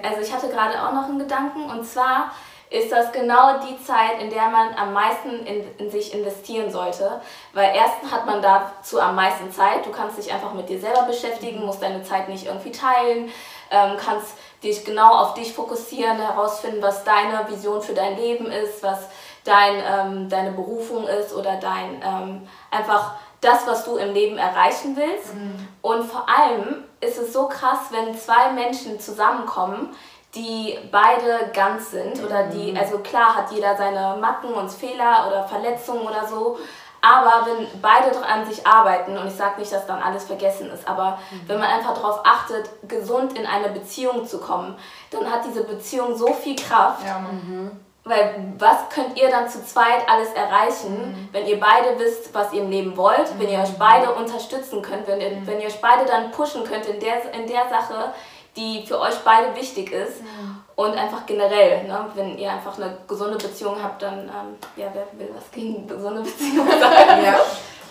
Also 0.01 0.21
ich 0.21 0.33
hatte 0.33 0.47
gerade 0.47 0.81
auch 0.81 0.93
noch 0.93 1.05
einen 1.05 1.19
Gedanken 1.19 1.69
und 1.69 1.85
zwar 1.85 2.31
ist 2.69 2.91
das 2.91 3.11
genau 3.11 3.59
die 3.59 3.83
Zeit, 3.83 4.21
in 4.21 4.29
der 4.29 4.47
man 4.49 4.75
am 4.75 4.93
meisten 4.93 5.45
in, 5.45 5.65
in 5.77 5.89
sich 5.89 6.13
investieren 6.13 6.71
sollte. 6.71 7.19
Weil 7.53 7.73
erstens 7.75 8.11
hat 8.11 8.27
man 8.27 8.41
dazu 8.41 9.01
am 9.01 9.15
meisten 9.15 9.51
Zeit. 9.51 9.85
Du 9.85 9.91
kannst 9.91 10.19
dich 10.19 10.31
einfach 10.31 10.53
mit 10.53 10.69
dir 10.69 10.79
selber 10.79 11.03
beschäftigen, 11.03 11.65
musst 11.65 11.81
deine 11.81 12.03
Zeit 12.03 12.29
nicht 12.29 12.45
irgendwie 12.45 12.71
teilen, 12.71 13.31
ähm, 13.71 13.97
kannst 13.97 14.33
dich 14.63 14.85
genau 14.85 15.15
auf 15.15 15.33
dich 15.33 15.53
fokussieren, 15.53 16.17
herausfinden, 16.17 16.81
was 16.81 17.03
deine 17.03 17.49
Vision 17.49 17.81
für 17.81 17.93
dein 17.93 18.17
Leben 18.17 18.51
ist, 18.51 18.83
was 18.83 19.07
dein, 19.43 19.81
ähm, 19.85 20.29
deine 20.29 20.51
Berufung 20.51 21.07
ist 21.07 21.33
oder 21.33 21.55
dein 21.55 22.01
ähm, 22.03 22.47
einfach 22.69 23.15
das, 23.41 23.65
was 23.65 23.85
du 23.85 23.95
im 23.95 24.13
Leben 24.13 24.37
erreichen 24.37 24.95
willst. 24.95 25.33
Mhm. 25.33 25.67
Und 25.81 26.03
vor 26.03 26.27
allem 26.29 26.83
ist 26.99 27.17
es 27.17 27.33
so 27.33 27.47
krass, 27.47 27.79
wenn 27.89 28.15
zwei 28.17 28.51
Menschen 28.51 28.99
zusammenkommen, 28.99 29.95
die 30.35 30.77
beide 30.91 31.51
ganz 31.53 31.91
sind 31.91 32.23
oder 32.23 32.43
die, 32.43 32.71
mhm. 32.71 32.77
also 32.77 32.99
klar 32.99 33.35
hat 33.35 33.51
jeder 33.51 33.75
seine 33.75 34.17
Macken 34.19 34.53
und 34.53 34.71
Fehler 34.71 35.25
oder 35.27 35.47
Verletzungen 35.47 36.03
oder 36.03 36.27
so, 36.27 36.57
aber 37.01 37.47
wenn 37.47 37.81
beide 37.81 38.11
an 38.25 38.45
sich 38.45 38.65
arbeiten, 38.67 39.17
und 39.17 39.27
ich 39.27 39.33
sage 39.33 39.59
nicht, 39.59 39.71
dass 39.71 39.87
dann 39.87 40.01
alles 40.01 40.25
vergessen 40.25 40.69
ist, 40.71 40.87
aber 40.87 41.17
mhm. 41.31 41.41
wenn 41.47 41.59
man 41.59 41.69
einfach 41.69 41.93
darauf 41.93 42.19
achtet, 42.25 42.69
gesund 42.87 43.37
in 43.37 43.45
eine 43.45 43.69
Beziehung 43.69 44.25
zu 44.25 44.39
kommen, 44.39 44.75
dann 45.09 45.31
hat 45.31 45.45
diese 45.45 45.63
Beziehung 45.63 46.15
so 46.15 46.33
viel 46.33 46.55
Kraft. 46.55 47.05
Ja, 47.05 47.19
mhm. 47.19 47.71
Weil 48.03 48.53
was 48.57 48.89
könnt 48.93 49.19
ihr 49.19 49.29
dann 49.29 49.47
zu 49.47 49.63
zweit 49.63 50.09
alles 50.09 50.31
erreichen, 50.33 51.11
mhm. 51.11 51.29
wenn 51.31 51.45
ihr 51.45 51.59
beide 51.59 51.99
wisst, 51.99 52.33
was 52.33 52.51
ihr 52.53 52.63
im 52.63 52.69
Leben 52.69 52.97
wollt, 52.97 53.37
wenn 53.37 53.49
ihr 53.49 53.59
euch 53.59 53.73
mhm. 53.73 53.79
beide 53.79 54.11
unterstützen 54.13 54.81
könnt, 54.81 55.07
wenn 55.07 55.21
ihr, 55.21 55.31
mhm. 55.31 55.47
wenn 55.47 55.59
ihr 55.59 55.67
euch 55.67 55.79
beide 55.79 56.05
dann 56.05 56.31
pushen 56.31 56.63
könnt 56.63 56.85
in 56.85 56.99
der, 56.99 57.33
in 57.33 57.47
der 57.47 57.69
Sache, 57.69 58.13
die 58.55 58.85
für 58.85 58.99
euch 58.99 59.15
beide 59.23 59.55
wichtig 59.55 59.91
ist. 59.91 60.19
Ja. 60.19 60.55
Und 60.75 60.97
einfach 60.97 61.25
generell, 61.25 61.83
ne, 61.83 62.05
wenn 62.13 62.37
ihr 62.37 62.51
einfach 62.51 62.77
eine 62.77 62.97
gesunde 63.07 63.37
Beziehung 63.37 63.81
habt, 63.81 64.01
dann, 64.01 64.19
ähm, 64.19 64.57
ja, 64.75 64.87
wer 64.93 65.07
will 65.19 65.29
was 65.35 65.51
gegen 65.51 65.87
gesunde 65.87 66.21
Beziehungen 66.21 66.71
sagen? 66.79 67.23
ja. 67.23 67.39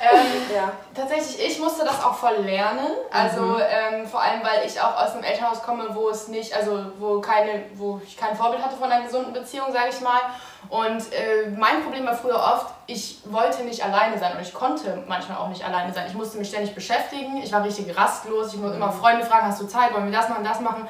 Ähm, 0.01 0.27
ja. 0.55 0.73
Tatsächlich, 0.95 1.45
ich 1.45 1.59
musste 1.59 1.85
das 1.85 2.03
auch 2.03 2.15
voll 2.15 2.37
lernen. 2.37 2.87
Also 3.11 3.41
mhm. 3.41 3.63
ähm, 3.69 4.07
vor 4.07 4.23
allem, 4.23 4.43
weil 4.43 4.65
ich 4.65 4.81
auch 4.81 4.97
aus 4.97 5.13
einem 5.13 5.25
Elternhaus 5.25 5.63
komme, 5.63 5.89
wo 5.93 6.09
es 6.09 6.29
nicht, 6.29 6.55
also 6.55 6.79
wo 6.99 7.21
keine, 7.21 7.65
wo 7.75 8.01
ich 8.05 8.17
kein 8.17 8.37
Vorbild 8.37 8.63
hatte 8.65 8.77
von 8.77 8.91
einer 8.91 9.05
gesunden 9.05 9.33
Beziehung, 9.33 9.73
sage 9.73 9.89
ich 9.91 10.01
mal. 10.01 10.21
Und 10.69 11.13
äh, 11.13 11.49
mein 11.57 11.83
Problem 11.83 12.05
war 12.05 12.15
früher 12.15 12.37
oft, 12.37 12.75
ich 12.87 13.21
wollte 13.25 13.63
nicht 13.63 13.85
alleine 13.85 14.19
sein 14.19 14.37
und 14.37 14.43
ich 14.43 14.53
konnte 14.53 15.03
manchmal 15.07 15.39
auch 15.39 15.49
nicht 15.49 15.65
alleine 15.65 15.95
sein. 15.95 16.07
Ich 16.09 16.15
musste 16.15 16.37
mich 16.37 16.49
ständig 16.49 16.75
beschäftigen, 16.75 17.39
ich 17.39 17.53
war 17.53 17.65
richtig 17.65 17.97
rastlos, 17.97 18.53
ich 18.53 18.61
musste 18.61 18.77
immer 18.77 18.93
mhm. 18.93 18.99
Freunde 19.01 19.25
fragen, 19.25 19.47
hast 19.47 19.61
du 19.61 19.67
Zeit, 19.67 19.95
wollen 19.95 20.11
wir 20.11 20.19
das 20.19 20.29
machen, 20.29 20.45
das 20.45 20.61
machen. 20.61 20.87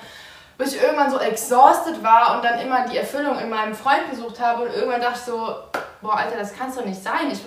Bis 0.57 0.75
ich 0.75 0.83
irgendwann 0.83 1.11
so 1.11 1.19
exhausted 1.19 2.03
war 2.03 2.35
und 2.35 2.45
dann 2.45 2.59
immer 2.59 2.89
die 2.89 2.97
Erfüllung 2.97 3.39
in 3.39 3.51
meinem 3.51 3.75
Freund 3.75 4.11
gesucht 4.11 4.41
habe 4.41 4.65
und 4.65 4.75
irgendwann 4.75 5.01
dachte 5.01 5.19
ich 5.19 5.25
so, 5.25 5.55
boah 6.01 6.17
Alter, 6.17 6.39
das 6.39 6.57
kann's 6.57 6.75
doch 6.75 6.85
nicht 6.85 7.01
sein. 7.01 7.31
Ich, 7.31 7.41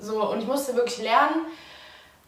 so, 0.00 0.30
und 0.30 0.40
ich 0.40 0.46
musste 0.46 0.74
wirklich 0.74 0.98
lernen, 0.98 1.46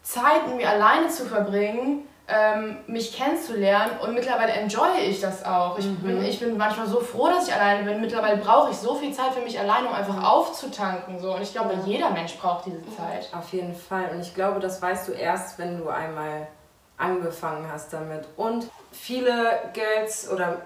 Zeit 0.03 0.47
mit 0.47 0.57
mir 0.57 0.69
alleine 0.69 1.09
zu 1.09 1.27
verbringen, 1.27 2.07
ähm, 2.31 2.79
mich 2.87 3.17
kennenzulernen 3.17 3.99
und 4.03 4.15
mittlerweile 4.15 4.53
enjoye 4.53 5.01
ich 5.09 5.21
das 5.21 5.45
auch. 5.45 5.79
Ich, 5.79 5.87
mhm. 5.87 5.97
bin, 5.97 6.25
ich 6.25 6.39
bin 6.39 6.57
manchmal 6.57 6.87
so 6.87 7.01
froh, 7.01 7.29
dass 7.29 7.49
ich 7.49 7.55
alleine 7.55 7.85
bin. 7.85 8.01
Mittlerweile 8.01 8.37
brauche 8.37 8.71
ich 8.71 8.77
so 8.77 8.95
viel 8.95 9.13
Zeit 9.13 9.33
für 9.33 9.41
mich 9.41 9.59
alleine, 9.59 9.89
um 9.89 9.95
einfach 9.95 10.23
aufzutanken. 10.23 11.19
So. 11.19 11.35
Und 11.35 11.43
ich 11.43 11.53
glaube, 11.53 11.75
jeder 11.85 12.11
Mensch 12.11 12.37
braucht 12.39 12.67
diese 12.67 12.83
Zeit. 12.97 13.29
Auf 13.37 13.53
jeden 13.53 13.75
Fall. 13.75 14.11
Und 14.13 14.21
ich 14.21 14.35
glaube, 14.35 14.61
das 14.61 14.81
weißt 14.81 15.09
du 15.09 15.13
erst, 15.13 15.59
wenn 15.59 15.79
du 15.79 15.89
einmal 15.89 16.49
angefangen 16.97 17.71
hast 17.71 17.93
damit. 17.93 18.27
Und 18.37 18.71
viele 18.93 19.71
Girls 19.73 20.31
oder 20.31 20.59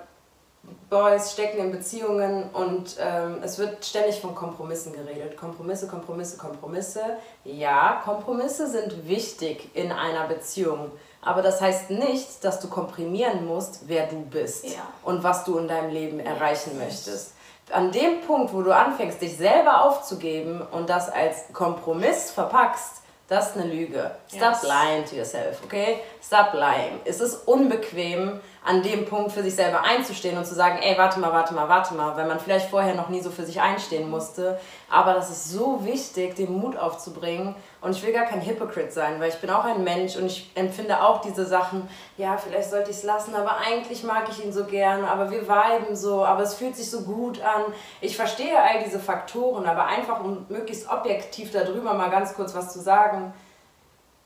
Boys 0.90 1.32
stecken 1.32 1.58
in 1.58 1.72
Beziehungen 1.72 2.50
und 2.52 2.96
ähm, 3.00 3.38
es 3.42 3.58
wird 3.58 3.84
ständig 3.84 4.20
von 4.20 4.34
Kompromissen 4.34 4.92
geredet. 4.92 5.36
Kompromisse, 5.36 5.88
Kompromisse, 5.88 6.36
Kompromisse. 6.36 7.00
Ja, 7.44 8.00
Kompromisse 8.04 8.68
sind 8.68 9.08
wichtig 9.08 9.70
in 9.74 9.90
einer 9.90 10.26
Beziehung. 10.28 10.92
Aber 11.22 11.42
das 11.42 11.60
heißt 11.60 11.90
nicht, 11.90 12.44
dass 12.44 12.60
du 12.60 12.68
komprimieren 12.68 13.46
musst, 13.46 13.88
wer 13.88 14.06
du 14.06 14.20
bist 14.22 14.66
Ja. 14.66 14.82
und 15.02 15.24
was 15.24 15.44
du 15.44 15.58
in 15.58 15.66
deinem 15.68 15.90
Leben 15.90 16.20
erreichen 16.20 16.78
möchtest. 16.78 17.32
An 17.72 17.90
dem 17.90 18.20
Punkt, 18.20 18.52
wo 18.52 18.60
du 18.62 18.74
anfängst, 18.76 19.22
dich 19.22 19.36
selber 19.38 19.84
aufzugeben 19.84 20.60
und 20.70 20.90
das 20.90 21.10
als 21.10 21.50
Kompromiss 21.54 22.30
verpackst, 22.30 23.00
das 23.26 23.48
ist 23.50 23.56
eine 23.56 23.72
Lüge. 23.72 24.10
Stop 24.28 24.52
Yes. 24.52 24.62
lying 24.64 25.04
to 25.06 25.16
yourself, 25.16 25.62
okay? 25.64 26.00
Stop 26.22 26.52
lying. 26.52 27.00
Es 27.06 27.20
ist 27.20 27.48
unbequem, 27.48 28.38
an 28.64 28.82
dem 28.82 29.04
Punkt 29.04 29.32
für 29.32 29.42
sich 29.42 29.54
selber 29.54 29.82
einzustehen 29.82 30.38
und 30.38 30.46
zu 30.46 30.54
sagen, 30.54 30.78
ey, 30.80 30.96
warte 30.96 31.20
mal, 31.20 31.32
warte 31.32 31.52
mal, 31.52 31.68
warte 31.68 31.94
mal, 31.94 32.16
wenn 32.16 32.26
man 32.26 32.40
vielleicht 32.40 32.70
vorher 32.70 32.94
noch 32.94 33.10
nie 33.10 33.20
so 33.20 33.30
für 33.30 33.44
sich 33.44 33.60
einstehen 33.60 34.08
musste. 34.08 34.58
Aber 34.90 35.12
das 35.12 35.28
ist 35.28 35.50
so 35.50 35.84
wichtig, 35.84 36.34
den 36.34 36.58
Mut 36.58 36.74
aufzubringen. 36.74 37.54
Und 37.82 37.90
ich 37.90 38.02
will 38.02 38.14
gar 38.14 38.24
kein 38.24 38.40
Hypocrite 38.40 38.90
sein, 38.90 39.20
weil 39.20 39.28
ich 39.28 39.36
bin 39.36 39.50
auch 39.50 39.64
ein 39.64 39.84
Mensch 39.84 40.16
und 40.16 40.24
ich 40.24 40.50
empfinde 40.54 41.02
auch 41.02 41.20
diese 41.20 41.44
Sachen, 41.44 41.86
ja, 42.16 42.38
vielleicht 42.38 42.70
sollte 42.70 42.90
ich 42.90 42.96
es 42.96 43.02
lassen, 43.02 43.34
aber 43.34 43.58
eigentlich 43.58 44.02
mag 44.02 44.30
ich 44.30 44.42
ihn 44.42 44.52
so 44.52 44.64
gern, 44.64 45.04
aber 45.04 45.30
wir 45.30 45.46
viben 45.46 45.94
so, 45.94 46.24
aber 46.24 46.42
es 46.42 46.54
fühlt 46.54 46.74
sich 46.74 46.90
so 46.90 47.02
gut 47.02 47.42
an. 47.42 47.64
Ich 48.00 48.16
verstehe 48.16 48.58
all 48.58 48.82
diese 48.82 48.98
Faktoren, 48.98 49.66
aber 49.66 49.84
einfach 49.84 50.24
um 50.24 50.46
möglichst 50.48 50.90
objektiv 50.90 51.52
darüber 51.52 51.92
mal 51.92 52.08
ganz 52.08 52.34
kurz 52.34 52.54
was 52.54 52.72
zu 52.72 52.80
sagen, 52.80 53.34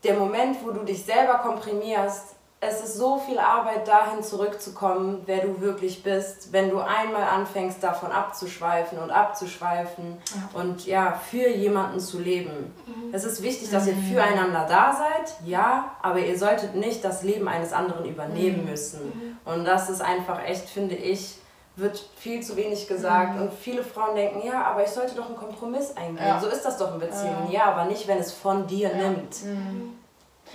der 0.04 0.14
Moment, 0.14 0.58
wo 0.64 0.70
du 0.70 0.84
dich 0.84 1.04
selber 1.04 1.38
komprimierst, 1.38 2.37
es 2.60 2.82
ist 2.82 2.96
so 2.96 3.18
viel 3.18 3.38
Arbeit, 3.38 3.86
dahin 3.86 4.22
zurückzukommen, 4.22 5.22
wer 5.26 5.42
du 5.42 5.60
wirklich 5.60 6.02
bist, 6.02 6.52
wenn 6.52 6.70
du 6.70 6.78
einmal 6.78 7.22
anfängst, 7.22 7.80
davon 7.82 8.10
abzuschweifen 8.10 8.98
und 8.98 9.12
abzuschweifen 9.12 10.18
und 10.54 10.84
ja, 10.84 11.12
für 11.12 11.48
jemanden 11.48 12.00
zu 12.00 12.18
leben. 12.18 12.74
Es 13.12 13.22
ist 13.22 13.42
wichtig, 13.42 13.70
dass 13.70 13.86
ihr 13.86 13.94
füreinander 13.96 14.66
da 14.68 14.92
seid, 14.92 15.34
ja, 15.46 15.92
aber 16.02 16.18
ihr 16.18 16.36
solltet 16.36 16.74
nicht 16.74 17.04
das 17.04 17.22
Leben 17.22 17.46
eines 17.46 17.72
anderen 17.72 18.04
übernehmen 18.06 18.64
müssen. 18.64 19.38
Und 19.44 19.64
das 19.64 19.88
ist 19.88 20.00
einfach 20.00 20.44
echt, 20.44 20.68
finde 20.68 20.96
ich, 20.96 21.36
wird 21.76 22.10
viel 22.16 22.42
zu 22.42 22.56
wenig 22.56 22.88
gesagt 22.88 23.40
und 23.40 23.52
viele 23.52 23.84
Frauen 23.84 24.16
denken, 24.16 24.44
ja, 24.44 24.64
aber 24.64 24.82
ich 24.82 24.90
sollte 24.90 25.14
doch 25.14 25.26
einen 25.26 25.36
Kompromiss 25.36 25.96
eingehen. 25.96 26.26
Ja. 26.26 26.40
So 26.40 26.48
ist 26.48 26.62
das 26.62 26.76
doch 26.76 26.92
in 26.92 26.98
Beziehungen, 26.98 27.52
ja, 27.52 27.66
aber 27.66 27.84
nicht, 27.84 28.08
wenn 28.08 28.18
es 28.18 28.32
von 28.32 28.66
dir 28.66 28.92
nimmt. 28.96 29.36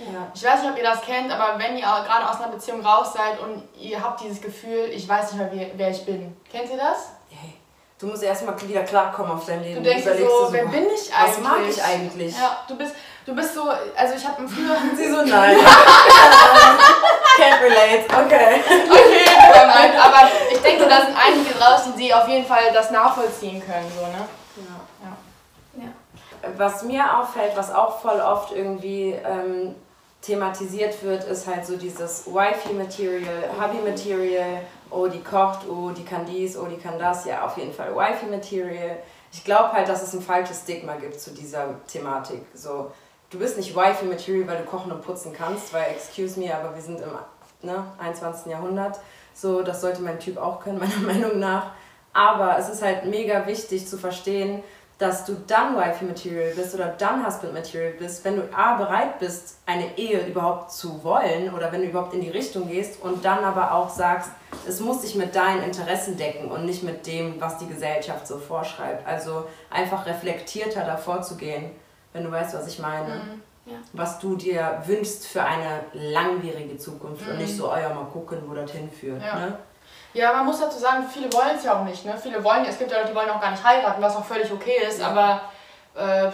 Ja. 0.00 0.26
Ich 0.34 0.42
weiß 0.42 0.62
nicht, 0.62 0.70
ob 0.72 0.76
ihr 0.76 0.84
das 0.84 1.00
kennt, 1.02 1.30
aber 1.30 1.58
wenn 1.58 1.76
ihr 1.76 1.82
gerade 1.82 2.28
aus 2.28 2.40
einer 2.40 2.52
Beziehung 2.52 2.84
raus 2.84 3.12
seid 3.12 3.38
und 3.40 3.62
ihr 3.78 4.02
habt 4.02 4.20
dieses 4.20 4.40
Gefühl, 4.40 4.88
ich 4.90 5.08
weiß 5.08 5.32
nicht 5.32 5.40
mehr, 5.40 5.52
wie, 5.52 5.70
wer 5.76 5.90
ich 5.90 6.04
bin. 6.04 6.36
Kennt 6.50 6.70
ihr 6.70 6.76
das? 6.76 7.10
Hey, 7.30 7.54
du 7.98 8.06
musst 8.08 8.22
erstmal 8.22 8.60
wieder 8.60 8.82
klarkommen 8.82 9.32
auf 9.32 9.46
dein 9.46 9.62
Leben. 9.62 9.82
Du 9.82 9.88
denkst 9.88 10.04
so, 10.04 10.12
dir 10.12 10.28
wer 10.50 10.66
bin 10.66 10.86
ich 10.86 11.14
eigentlich? 11.14 11.36
Was 11.36 11.38
mag 11.38 11.60
ich 11.68 11.82
eigentlich? 11.82 12.36
Ja, 12.36 12.58
du 12.66 12.76
bist, 12.76 12.94
du 13.24 13.34
bist 13.34 13.54
so, 13.54 13.68
also 13.68 14.14
ich 14.14 14.26
habe 14.26 14.48
früher... 14.48 14.76
Sie 14.96 15.08
so, 15.08 15.22
nein. 15.22 15.58
Can't 17.36 17.62
relate, 17.62 18.04
okay. 18.08 18.60
Okay, 18.66 19.24
nein, 19.52 19.92
aber 19.96 20.28
ich 20.50 20.60
denke, 20.60 20.88
da 20.88 21.02
sind 21.02 21.16
einige 21.16 21.54
draußen, 21.54 21.96
die 21.96 22.12
auf 22.12 22.28
jeden 22.28 22.46
Fall 22.46 22.72
das 22.72 22.90
nachvollziehen 22.90 23.62
können, 23.64 23.90
so, 23.96 24.06
ne? 24.06 24.28
Ja. 24.66 25.14
Was 26.56 26.82
mir 26.82 27.02
auffällt, 27.18 27.56
was 27.56 27.74
auch 27.74 28.00
voll 28.00 28.20
oft 28.20 28.52
irgendwie 28.52 29.12
ähm, 29.12 29.74
thematisiert 30.24 31.02
wird, 31.02 31.24
ist 31.24 31.46
halt 31.46 31.66
so 31.66 31.76
dieses 31.76 32.26
Wifey-Material, 32.26 33.50
Hubby-Material, 33.60 34.62
oh, 34.90 35.06
die 35.06 35.22
kocht, 35.22 35.68
oh, 35.68 35.90
die 35.90 36.04
kann 36.04 36.24
dies, 36.24 36.56
oh, 36.56 36.66
die 36.66 36.76
kann 36.76 36.98
das. 36.98 37.26
Ja, 37.26 37.44
auf 37.44 37.58
jeden 37.58 37.72
Fall 37.72 37.94
Wifey-Material. 37.94 38.98
Ich 39.32 39.44
glaube 39.44 39.72
halt, 39.72 39.88
dass 39.88 40.02
es 40.02 40.14
ein 40.14 40.22
falsches 40.22 40.60
Stigma 40.60 40.94
gibt 40.96 41.20
zu 41.20 41.32
dieser 41.32 41.84
Thematik. 41.86 42.42
So, 42.54 42.90
du 43.30 43.38
bist 43.38 43.56
nicht 43.56 43.76
Wifey-Material, 43.76 44.48
weil 44.48 44.58
du 44.58 44.64
kochen 44.64 44.92
und 44.92 45.02
putzen 45.02 45.32
kannst, 45.32 45.72
weil, 45.74 45.90
excuse 45.90 46.38
me, 46.40 46.54
aber 46.54 46.74
wir 46.74 46.82
sind 46.82 47.00
im 47.00 47.10
ne, 47.62 47.84
21. 47.98 48.46
Jahrhundert. 48.46 49.00
So, 49.34 49.62
das 49.62 49.80
sollte 49.80 50.00
mein 50.00 50.20
Typ 50.20 50.38
auch 50.38 50.60
können, 50.60 50.78
meiner 51.06 51.12
Meinung 51.12 51.38
nach. 51.38 51.72
Aber 52.12 52.56
es 52.58 52.68
ist 52.68 52.80
halt 52.80 53.04
mega 53.06 53.46
wichtig 53.46 53.88
zu 53.88 53.98
verstehen, 53.98 54.62
dass 54.98 55.24
du 55.24 55.34
dann 55.46 55.76
Wifey-Material 55.76 56.52
bist 56.54 56.74
oder 56.74 56.86
dann 56.86 57.26
Husband-Material 57.26 57.94
bist, 57.94 58.24
wenn 58.24 58.36
du 58.36 58.42
A, 58.56 58.76
bereit 58.76 59.18
bist, 59.18 59.58
eine 59.66 59.98
Ehe 59.98 60.24
überhaupt 60.26 60.70
zu 60.70 61.02
wollen 61.02 61.52
oder 61.52 61.72
wenn 61.72 61.80
du 61.80 61.88
überhaupt 61.88 62.14
in 62.14 62.20
die 62.20 62.30
Richtung 62.30 62.68
gehst 62.68 63.02
und 63.02 63.24
dann 63.24 63.42
aber 63.42 63.74
auch 63.74 63.90
sagst, 63.90 64.30
es 64.68 64.80
muss 64.80 65.02
sich 65.02 65.16
mit 65.16 65.34
deinen 65.34 65.64
Interessen 65.64 66.16
decken 66.16 66.50
und 66.50 66.64
nicht 66.64 66.84
mit 66.84 67.06
dem, 67.06 67.40
was 67.40 67.58
die 67.58 67.66
Gesellschaft 67.66 68.26
so 68.26 68.38
vorschreibt. 68.38 69.06
Also 69.06 69.46
einfach 69.68 70.06
reflektierter 70.06 70.84
davor 70.84 71.22
zu 71.22 71.36
gehen, 71.36 71.72
wenn 72.12 72.22
du 72.22 72.30
weißt, 72.30 72.54
was 72.54 72.68
ich 72.68 72.78
meine. 72.78 73.40
Ja. 73.66 73.78
Was 73.94 74.18
du 74.18 74.36
dir 74.36 74.82
wünschst 74.84 75.26
für 75.26 75.42
eine 75.42 75.80
langwierige 75.94 76.76
Zukunft 76.76 77.26
und 77.26 77.38
nicht 77.38 77.56
so, 77.56 77.72
oh 77.72 77.76
ja, 77.76 77.92
mal 77.94 78.04
gucken, 78.04 78.42
wo 78.46 78.54
das 78.54 78.70
hinführt. 78.70 79.22
Ja. 79.22 79.38
Ne? 79.38 79.58
Ja, 80.14 80.32
man 80.32 80.46
muss 80.46 80.60
dazu 80.60 80.78
sagen, 80.78 81.04
viele 81.12 81.32
wollen 81.32 81.56
es 81.56 81.64
ja 81.64 81.78
auch 81.78 81.84
nicht, 81.84 82.04
ne? 82.04 82.16
Viele 82.20 82.42
wollen, 82.42 82.64
es 82.64 82.78
gibt 82.78 82.90
ja 82.90 82.98
Leute, 82.98 83.10
die 83.10 83.16
wollen 83.16 83.28
auch 83.30 83.40
gar 83.40 83.50
nicht 83.50 83.64
heiraten, 83.64 84.00
was 84.00 84.16
auch 84.16 84.24
völlig 84.24 84.50
okay 84.52 84.78
ist, 84.88 85.00
Ja. 85.00 85.08
aber 85.08 85.40
äh, 85.96 86.30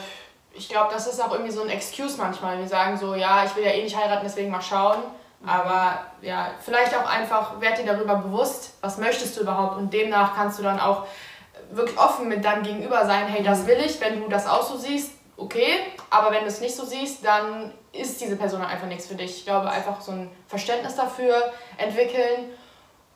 ich 0.53 0.69
glaube, 0.69 0.93
das 0.93 1.07
ist 1.07 1.21
auch 1.21 1.33
irgendwie 1.33 1.51
so 1.53 1.63
ein 1.63 1.71
Excuse 1.71 2.19
manchmal. 2.19 2.59
Wir 2.59 2.69
sagen 2.69 2.97
so, 2.99 3.15
ja, 3.15 3.45
ich 3.45 3.55
will 3.57 3.65
ja 3.65 3.71
eh 3.71 3.83
nicht 3.83 3.97
heiraten, 3.97 4.23
deswegen 4.25 4.51
mal 4.51 4.61
schauen. 4.61 4.99
Aber 5.47 6.01
ja, 6.21 6.49
vielleicht 6.61 6.95
auch 6.95 7.09
einfach, 7.09 7.61
werd 7.61 7.79
dir 7.79 7.87
darüber 7.87 8.17
bewusst, 8.17 8.75
was 8.83 8.99
möchtest 8.99 9.37
du 9.37 9.41
überhaupt 9.43 9.79
und 9.79 9.91
demnach 9.93 10.35
kannst 10.35 10.59
du 10.59 10.63
dann 10.63 10.79
auch 10.79 11.07
wirklich 11.71 11.99
offen 11.99 12.29
mit 12.29 12.45
deinem 12.45 12.63
Gegenüber 12.63 13.07
sein, 13.07 13.27
hey, 13.29 13.43
das 13.43 13.67
will 13.67 13.79
ich, 13.79 13.99
wenn 14.01 14.21
du 14.21 14.29
das 14.29 14.47
auch 14.47 14.63
so 14.63 14.77
siehst, 14.77 15.13
okay, 15.39 15.79
aber 16.11 16.31
wenn 16.33 16.41
du 16.41 16.47
es 16.49 16.61
nicht 16.61 16.77
so 16.77 16.85
siehst, 16.85 17.25
dann 17.25 17.73
ist 17.93 18.21
diese 18.21 18.37
Person 18.37 18.63
einfach 18.63 18.87
nichts 18.87 19.07
für 19.07 19.15
dich. 19.15 19.39
Ich 19.39 19.45
glaube, 19.45 19.71
einfach 19.71 20.01
so 20.01 20.13
ein 20.13 20.31
Verständnis 20.47 20.97
dafür 20.97 21.53
entwickeln 21.79 22.51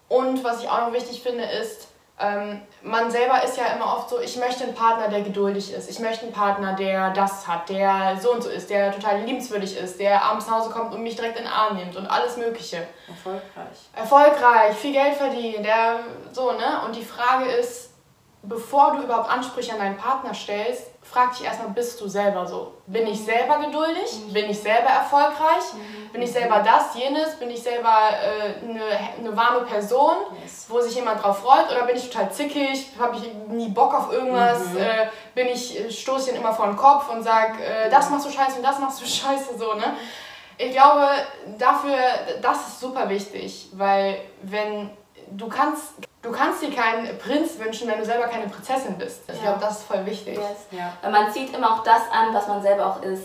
und 0.09 0.45
was 0.45 0.63
ich 0.63 0.69
auch 0.69 0.87
noch 0.87 0.93
wichtig 0.93 1.23
finde, 1.23 1.45
ist, 1.45 1.89
ähm, 2.21 2.61
man 2.83 3.11
selber 3.11 3.43
ist 3.43 3.57
ja 3.57 3.67
immer 3.75 3.97
oft 3.97 4.09
so, 4.09 4.21
ich 4.21 4.37
möchte 4.37 4.63
einen 4.63 4.75
Partner, 4.75 5.09
der 5.09 5.23
geduldig 5.23 5.73
ist. 5.73 5.91
Ich 5.91 5.99
möchte 5.99 6.23
einen 6.25 6.33
Partner, 6.33 6.75
der 6.75 7.11
das 7.11 7.49
hat, 7.49 7.69
der 7.69 8.17
so 8.21 8.33
und 8.33 8.43
so 8.43 8.51
ist, 8.51 8.71
der 8.71 8.93
total 8.93 9.23
liebenswürdig 9.23 9.77
ist, 9.77 9.99
der 9.99 10.23
abends 10.23 10.47
nach 10.47 10.61
Hause 10.61 10.71
kommt 10.71 10.95
und 10.95 11.03
mich 11.03 11.17
direkt 11.17 11.37
in 11.39 11.45
den 11.45 11.53
Arm 11.53 11.77
nimmt 11.77 11.97
und 11.97 12.07
alles 12.07 12.37
Mögliche. 12.37 12.87
Erfolgreich. 13.09 13.79
Erfolgreich, 13.95 14.77
viel 14.77 14.93
Geld 14.93 15.15
verdient, 15.15 15.67
der 15.67 16.01
so, 16.31 16.53
ne? 16.53 16.83
Und 16.85 16.95
die 16.95 17.05
Frage 17.05 17.47
ist, 17.47 17.91
bevor 18.47 18.93
du 18.97 19.03
überhaupt 19.03 19.31
Ansprüche 19.31 19.73
an 19.73 19.79
deinen 19.79 19.97
Partner 19.97 20.35
stellst, 20.35 20.85
frag 21.03 21.33
dich 21.37 21.45
erstmal, 21.45 21.69
bist 21.71 22.01
du 22.01 22.09
selber 22.09 22.47
so? 22.47 22.73
Bin 22.87 23.07
ich 23.07 23.23
selber 23.25 23.59
geduldig? 23.59 24.05
Bin 24.33 24.49
ich 24.51 24.59
selber 24.61 24.89
erfolgreich? 24.91 25.65
Bin 26.13 26.23
ich 26.23 26.33
selber 26.33 26.61
das, 26.65 26.95
jenes? 26.95 27.35
Bin 27.37 27.51
ich 27.51 27.63
selber 27.63 27.95
äh, 28.11 28.65
eine, 28.65 28.85
eine 29.19 29.37
warme 29.37 29.61
Person, 29.67 30.17
Yes. 30.43 30.67
wo 30.69 30.81
sich 30.81 30.95
jemand 30.95 31.23
drauf 31.23 31.39
freut? 31.41 31.71
Oder 31.71 31.85
bin 31.87 31.97
ich 31.97 32.09
total 32.11 32.31
zickig? 32.33 32.91
Habe 32.99 33.17
ich 33.17 33.31
nie 33.49 33.69
Bock 33.69 33.93
auf 33.95 34.13
irgendwas? 34.13 34.75
Äh, 34.75 35.09
bin 35.35 35.49
ich, 35.49 35.79
äh, 35.79 35.91
stoße 35.91 36.31
immer 36.33 36.53
vor 36.53 36.67
den 36.67 36.77
Kopf 36.77 37.09
und 37.11 37.23
sag, 37.23 37.61
äh, 37.61 37.89
das 37.91 38.09
machst 38.11 38.27
du 38.27 38.31
scheiße 38.31 38.57
und 38.59 38.63
das 38.63 38.79
machst 38.79 39.01
du 39.01 39.05
scheiße, 39.07 39.59
so, 39.59 39.75
ne? 39.75 39.95
Ich 40.57 40.71
glaube, 40.73 41.09
dafür, 41.59 41.97
das 42.41 42.69
ist 42.69 42.81
super 42.81 43.09
wichtig, 43.09 43.69
weil 43.73 44.21
wenn 44.43 44.89
du 45.33 45.49
kannst, 45.49 45.95
du 46.25 46.33
kannst 46.33 46.63
dir 46.63 46.75
keinen 46.75 47.17
Prinz 47.19 47.59
wünschen, 47.59 47.87
wenn 47.87 47.99
du 47.99 48.05
selber 48.05 48.27
keine 48.27 48.49
Prinzessin 48.49 48.97
bist. 48.99 49.21
Ich 49.29 49.37
Ja. 49.37 49.43
glaube, 49.53 49.61
das 49.61 49.79
ist 49.79 49.87
voll 49.87 50.05
wichtig. 50.07 50.37
Yes. 50.37 50.67
Ja. 50.71 50.93
Weil 51.03 51.13
man 51.13 51.31
zieht 51.33 51.55
immer 51.55 51.73
auch 51.75 51.83
das 51.85 52.03
an, 52.11 52.35
was 52.35 52.49
man 52.49 52.63
selber 52.63 52.87
auch 52.87 53.03
ist. 53.03 53.25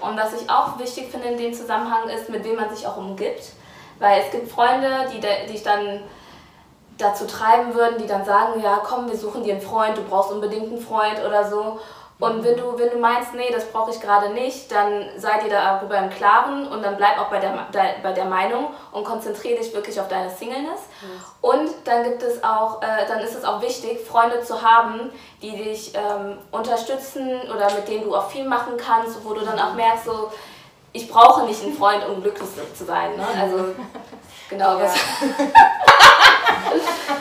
Und 0.00 0.16
was 0.16 0.32
ich 0.40 0.48
auch 0.48 0.78
wichtig 0.78 1.10
finde 1.10 1.28
in 1.28 1.36
dem 1.38 1.52
Zusammenhang 1.52 2.08
ist, 2.08 2.28
mit 2.28 2.44
wem 2.44 2.56
man 2.56 2.74
sich 2.74 2.86
auch 2.86 2.96
umgibt. 2.96 3.52
Weil 3.98 4.20
es 4.22 4.30
gibt 4.30 4.50
Freunde, 4.50 4.88
die 5.12 5.20
dich 5.52 5.62
dann 5.62 6.02
dazu 6.98 7.26
treiben 7.26 7.74
würden, 7.74 7.98
die 7.98 8.06
dann 8.06 8.24
sagen, 8.24 8.60
ja 8.62 8.80
komm, 8.84 9.08
wir 9.08 9.16
suchen 9.16 9.42
dir 9.42 9.54
einen 9.54 9.62
Freund, 9.62 9.96
du 9.96 10.02
brauchst 10.02 10.30
unbedingt 10.30 10.66
einen 10.68 10.80
Freund 10.80 11.18
oder 11.26 11.48
so. 11.48 11.80
Und 12.22 12.44
wenn 12.44 12.56
du, 12.56 12.78
wenn 12.78 12.90
du 12.90 12.98
meinst, 12.98 13.34
nee, 13.34 13.50
das 13.52 13.64
brauche 13.72 13.90
ich 13.90 14.00
gerade 14.00 14.28
nicht, 14.30 14.70
dann 14.70 15.06
sei 15.16 15.40
dir 15.40 15.50
darüber 15.50 15.98
im 15.98 16.08
Klaren 16.10 16.68
und 16.68 16.80
dann 16.84 16.96
bleib 16.96 17.18
auch 17.18 17.26
bei 17.30 17.40
der, 17.40 17.50
de- 17.74 18.00
bei 18.00 18.12
der 18.12 18.26
Meinung 18.26 18.68
und 18.92 19.02
konzentriere 19.04 19.58
dich 19.58 19.74
wirklich 19.74 20.00
auf 20.00 20.06
deine 20.06 20.30
Singleness. 20.30 20.80
Und 21.40 21.68
dann 21.84 22.04
gibt 22.04 22.22
es 22.22 22.44
auch, 22.44 22.80
äh, 22.80 23.06
dann 23.08 23.18
ist 23.20 23.34
es 23.34 23.44
auch 23.44 23.60
wichtig, 23.60 24.06
Freunde 24.06 24.40
zu 24.42 24.62
haben, 24.62 25.10
die 25.42 25.50
dich 25.56 25.94
ähm, 25.96 26.38
unterstützen 26.52 27.40
oder 27.54 27.72
mit 27.74 27.88
denen 27.88 28.04
du 28.04 28.14
auch 28.14 28.30
viel 28.30 28.44
machen 28.44 28.76
kannst, 28.76 29.24
wo 29.24 29.34
du 29.34 29.40
dann 29.44 29.58
auch 29.58 29.74
merkst, 29.74 30.04
so, 30.04 30.30
ich 30.92 31.10
brauche 31.10 31.42
nicht 31.44 31.60
einen 31.64 31.74
Freund, 31.76 32.06
um 32.08 32.22
glücklich 32.22 32.48
zu 32.74 32.84
sein. 32.84 33.16
Ne? 33.16 33.26
Also, 33.40 33.64
genau, 34.48 34.78
was, 34.78 34.94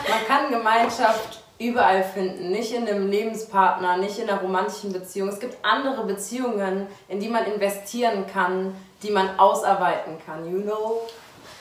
Man 0.10 0.28
kann 0.28 0.52
Gemeinschaft 0.52 1.41
überall 1.62 2.04
finden, 2.04 2.52
nicht 2.52 2.74
in 2.74 2.88
einem 2.88 3.10
Lebenspartner, 3.10 3.98
nicht 3.98 4.18
in 4.20 4.30
einer 4.30 4.42
romantischen 4.42 4.92
Beziehung. 4.92 5.30
Es 5.30 5.40
gibt 5.40 5.64
andere 5.64 6.04
Beziehungen, 6.06 6.88
in 7.08 7.20
die 7.20 7.30
man 7.30 7.46
investieren 7.46 8.26
kann, 8.32 8.76
die 9.04 9.12
man 9.12 9.40
ausarbeiten 9.40 10.18
kann, 10.26 10.52
you 10.52 10.62
know? 10.62 11.02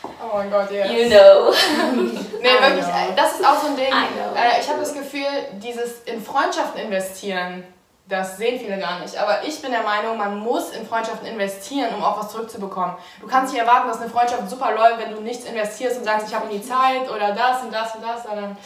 Oh 0.03 0.37
mein 0.37 0.51
Gott, 0.51 0.71
ja. 0.71 0.87
You 0.87 1.09
know. 1.09 1.53
Nee, 2.41 2.49
I 2.49 2.63
wirklich, 2.63 2.87
know. 2.87 2.95
äh, 2.95 3.15
das 3.15 3.35
ist 3.35 3.45
auch 3.47 3.61
so 3.61 3.69
ein 3.69 3.77
Ding. 3.77 3.89
I 3.89 3.91
know. 3.91 4.35
Äh, 4.35 4.61
ich 4.61 4.69
habe 4.69 4.81
das 4.81 4.95
Gefühl, 4.95 5.27
dieses 5.63 6.03
in 6.05 6.23
Freundschaften 6.23 6.81
investieren, 6.81 7.65
das 8.09 8.39
sehen 8.39 8.59
viele 8.59 8.79
gar 8.79 8.99
nicht. 9.01 9.17
Aber 9.17 9.45
ich 9.47 9.61
bin 9.63 9.71
der 9.71 9.83
Meinung, 9.83 10.17
man 10.17 10.39
muss 10.39 10.71
in 10.71 10.87
Freundschaften 10.87 11.27
investieren, 11.29 11.95
um 11.95 12.03
auch 12.03 12.19
was 12.19 12.33
zurückzubekommen. 12.33 12.97
Du 13.21 13.27
kannst 13.27 13.53
nicht 13.53 13.63
erwarten, 13.63 13.89
dass 13.89 14.01
eine 14.01 14.11
Freundschaft 14.11 14.49
super 14.49 14.73
läuft, 14.73 14.99
wenn 14.99 15.15
du 15.15 15.21
nichts 15.21 15.45
investierst 15.45 15.99
und 15.99 16.05
sagst, 16.05 16.29
ich 16.29 16.35
habe 16.35 16.49
nie 16.49 16.63
Zeit 16.63 17.09
oder 17.09 17.33
das 17.33 17.63
und 17.63 17.73
das 17.73 17.95
und 17.95 18.03
das, 18.03 18.25
sondern 18.25 18.57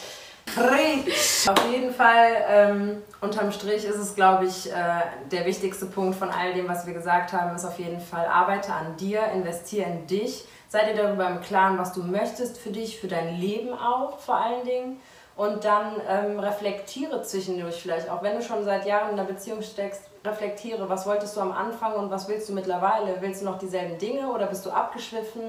Auf 1.47 1.71
jeden 1.71 1.93
Fall, 1.93 2.45
ähm, 2.47 3.03
unterm 3.21 3.51
Strich 3.51 3.85
ist 3.85 3.97
es, 3.97 4.15
glaube 4.15 4.45
ich, 4.45 4.71
äh, 4.71 4.73
der 5.31 5.45
wichtigste 5.45 5.85
Punkt 5.85 6.15
von 6.17 6.29
all 6.29 6.53
dem, 6.53 6.67
was 6.67 6.85
wir 6.87 6.93
gesagt 6.93 7.33
haben, 7.33 7.55
ist 7.55 7.65
auf 7.65 7.77
jeden 7.77 7.99
Fall, 7.99 8.25
arbeite 8.25 8.73
an 8.73 8.95
dir, 8.97 9.23
investiere 9.33 9.89
in 9.89 10.07
dich, 10.07 10.45
sei 10.69 10.91
dir 10.91 11.03
darüber 11.03 11.27
im 11.27 11.41
Klaren, 11.41 11.77
was 11.77 11.93
du 11.93 12.03
möchtest 12.03 12.57
für 12.57 12.69
dich, 12.69 12.99
für 12.99 13.07
dein 13.07 13.35
Leben 13.35 13.73
auch 13.73 14.19
vor 14.19 14.37
allen 14.37 14.65
Dingen. 14.65 14.99
Und 15.35 15.65
dann 15.65 16.01
ähm, 16.07 16.39
reflektiere 16.39 17.21
zwischendurch 17.21 17.81
vielleicht, 17.81 18.09
auch 18.09 18.23
wenn 18.23 18.37
du 18.37 18.41
schon 18.41 18.63
seit 18.63 18.85
Jahren 18.85 19.11
in 19.11 19.19
einer 19.19 19.27
Beziehung 19.27 19.61
steckst, 19.61 20.03
reflektiere, 20.23 20.87
was 20.87 21.05
wolltest 21.05 21.35
du 21.35 21.41
am 21.41 21.51
Anfang 21.51 21.93
und 21.95 22.09
was 22.09 22.29
willst 22.29 22.47
du 22.47 22.53
mittlerweile? 22.53 23.17
Willst 23.19 23.41
du 23.41 23.45
noch 23.45 23.59
dieselben 23.59 23.97
Dinge 23.97 24.31
oder 24.31 24.45
bist 24.45 24.65
du 24.65 24.71
abgeschwiffen 24.71 25.41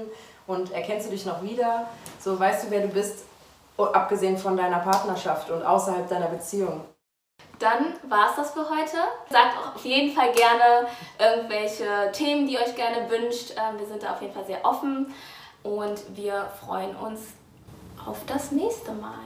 und 0.45 0.73
erkennst 0.73 1.07
du 1.07 1.11
dich 1.11 1.25
noch 1.25 1.41
wieder? 1.41 1.87
So 2.19 2.37
weißt 2.37 2.65
du, 2.65 2.71
wer 2.71 2.81
du 2.81 2.89
bist, 2.89 3.23
abgesehen 3.85 4.37
von 4.37 4.57
deiner 4.57 4.79
Partnerschaft 4.79 5.49
und 5.51 5.63
außerhalb 5.63 6.07
deiner 6.07 6.27
Beziehung. 6.27 6.83
Dann 7.59 7.93
war 8.07 8.29
es 8.29 8.35
das 8.35 8.51
für 8.51 8.69
heute. 8.69 8.97
Sagt 9.29 9.57
auch 9.57 9.75
auf 9.75 9.85
jeden 9.85 10.15
Fall 10.15 10.31
gerne 10.31 10.87
irgendwelche 11.19 12.11
Themen, 12.11 12.47
die 12.47 12.53
ihr 12.53 12.61
euch 12.61 12.75
gerne 12.75 13.09
wünscht. 13.09 13.51
Ähm, 13.57 13.79
Wir 13.79 13.87
sind 13.87 14.03
da 14.03 14.13
auf 14.13 14.21
jeden 14.21 14.33
Fall 14.33 14.45
sehr 14.45 14.63
offen 14.63 15.13
und 15.63 16.15
wir 16.15 16.45
freuen 16.63 16.95
uns 16.95 17.21
auf 18.05 18.17
das 18.27 18.51
nächste 18.51 18.91
Mal. 18.91 19.19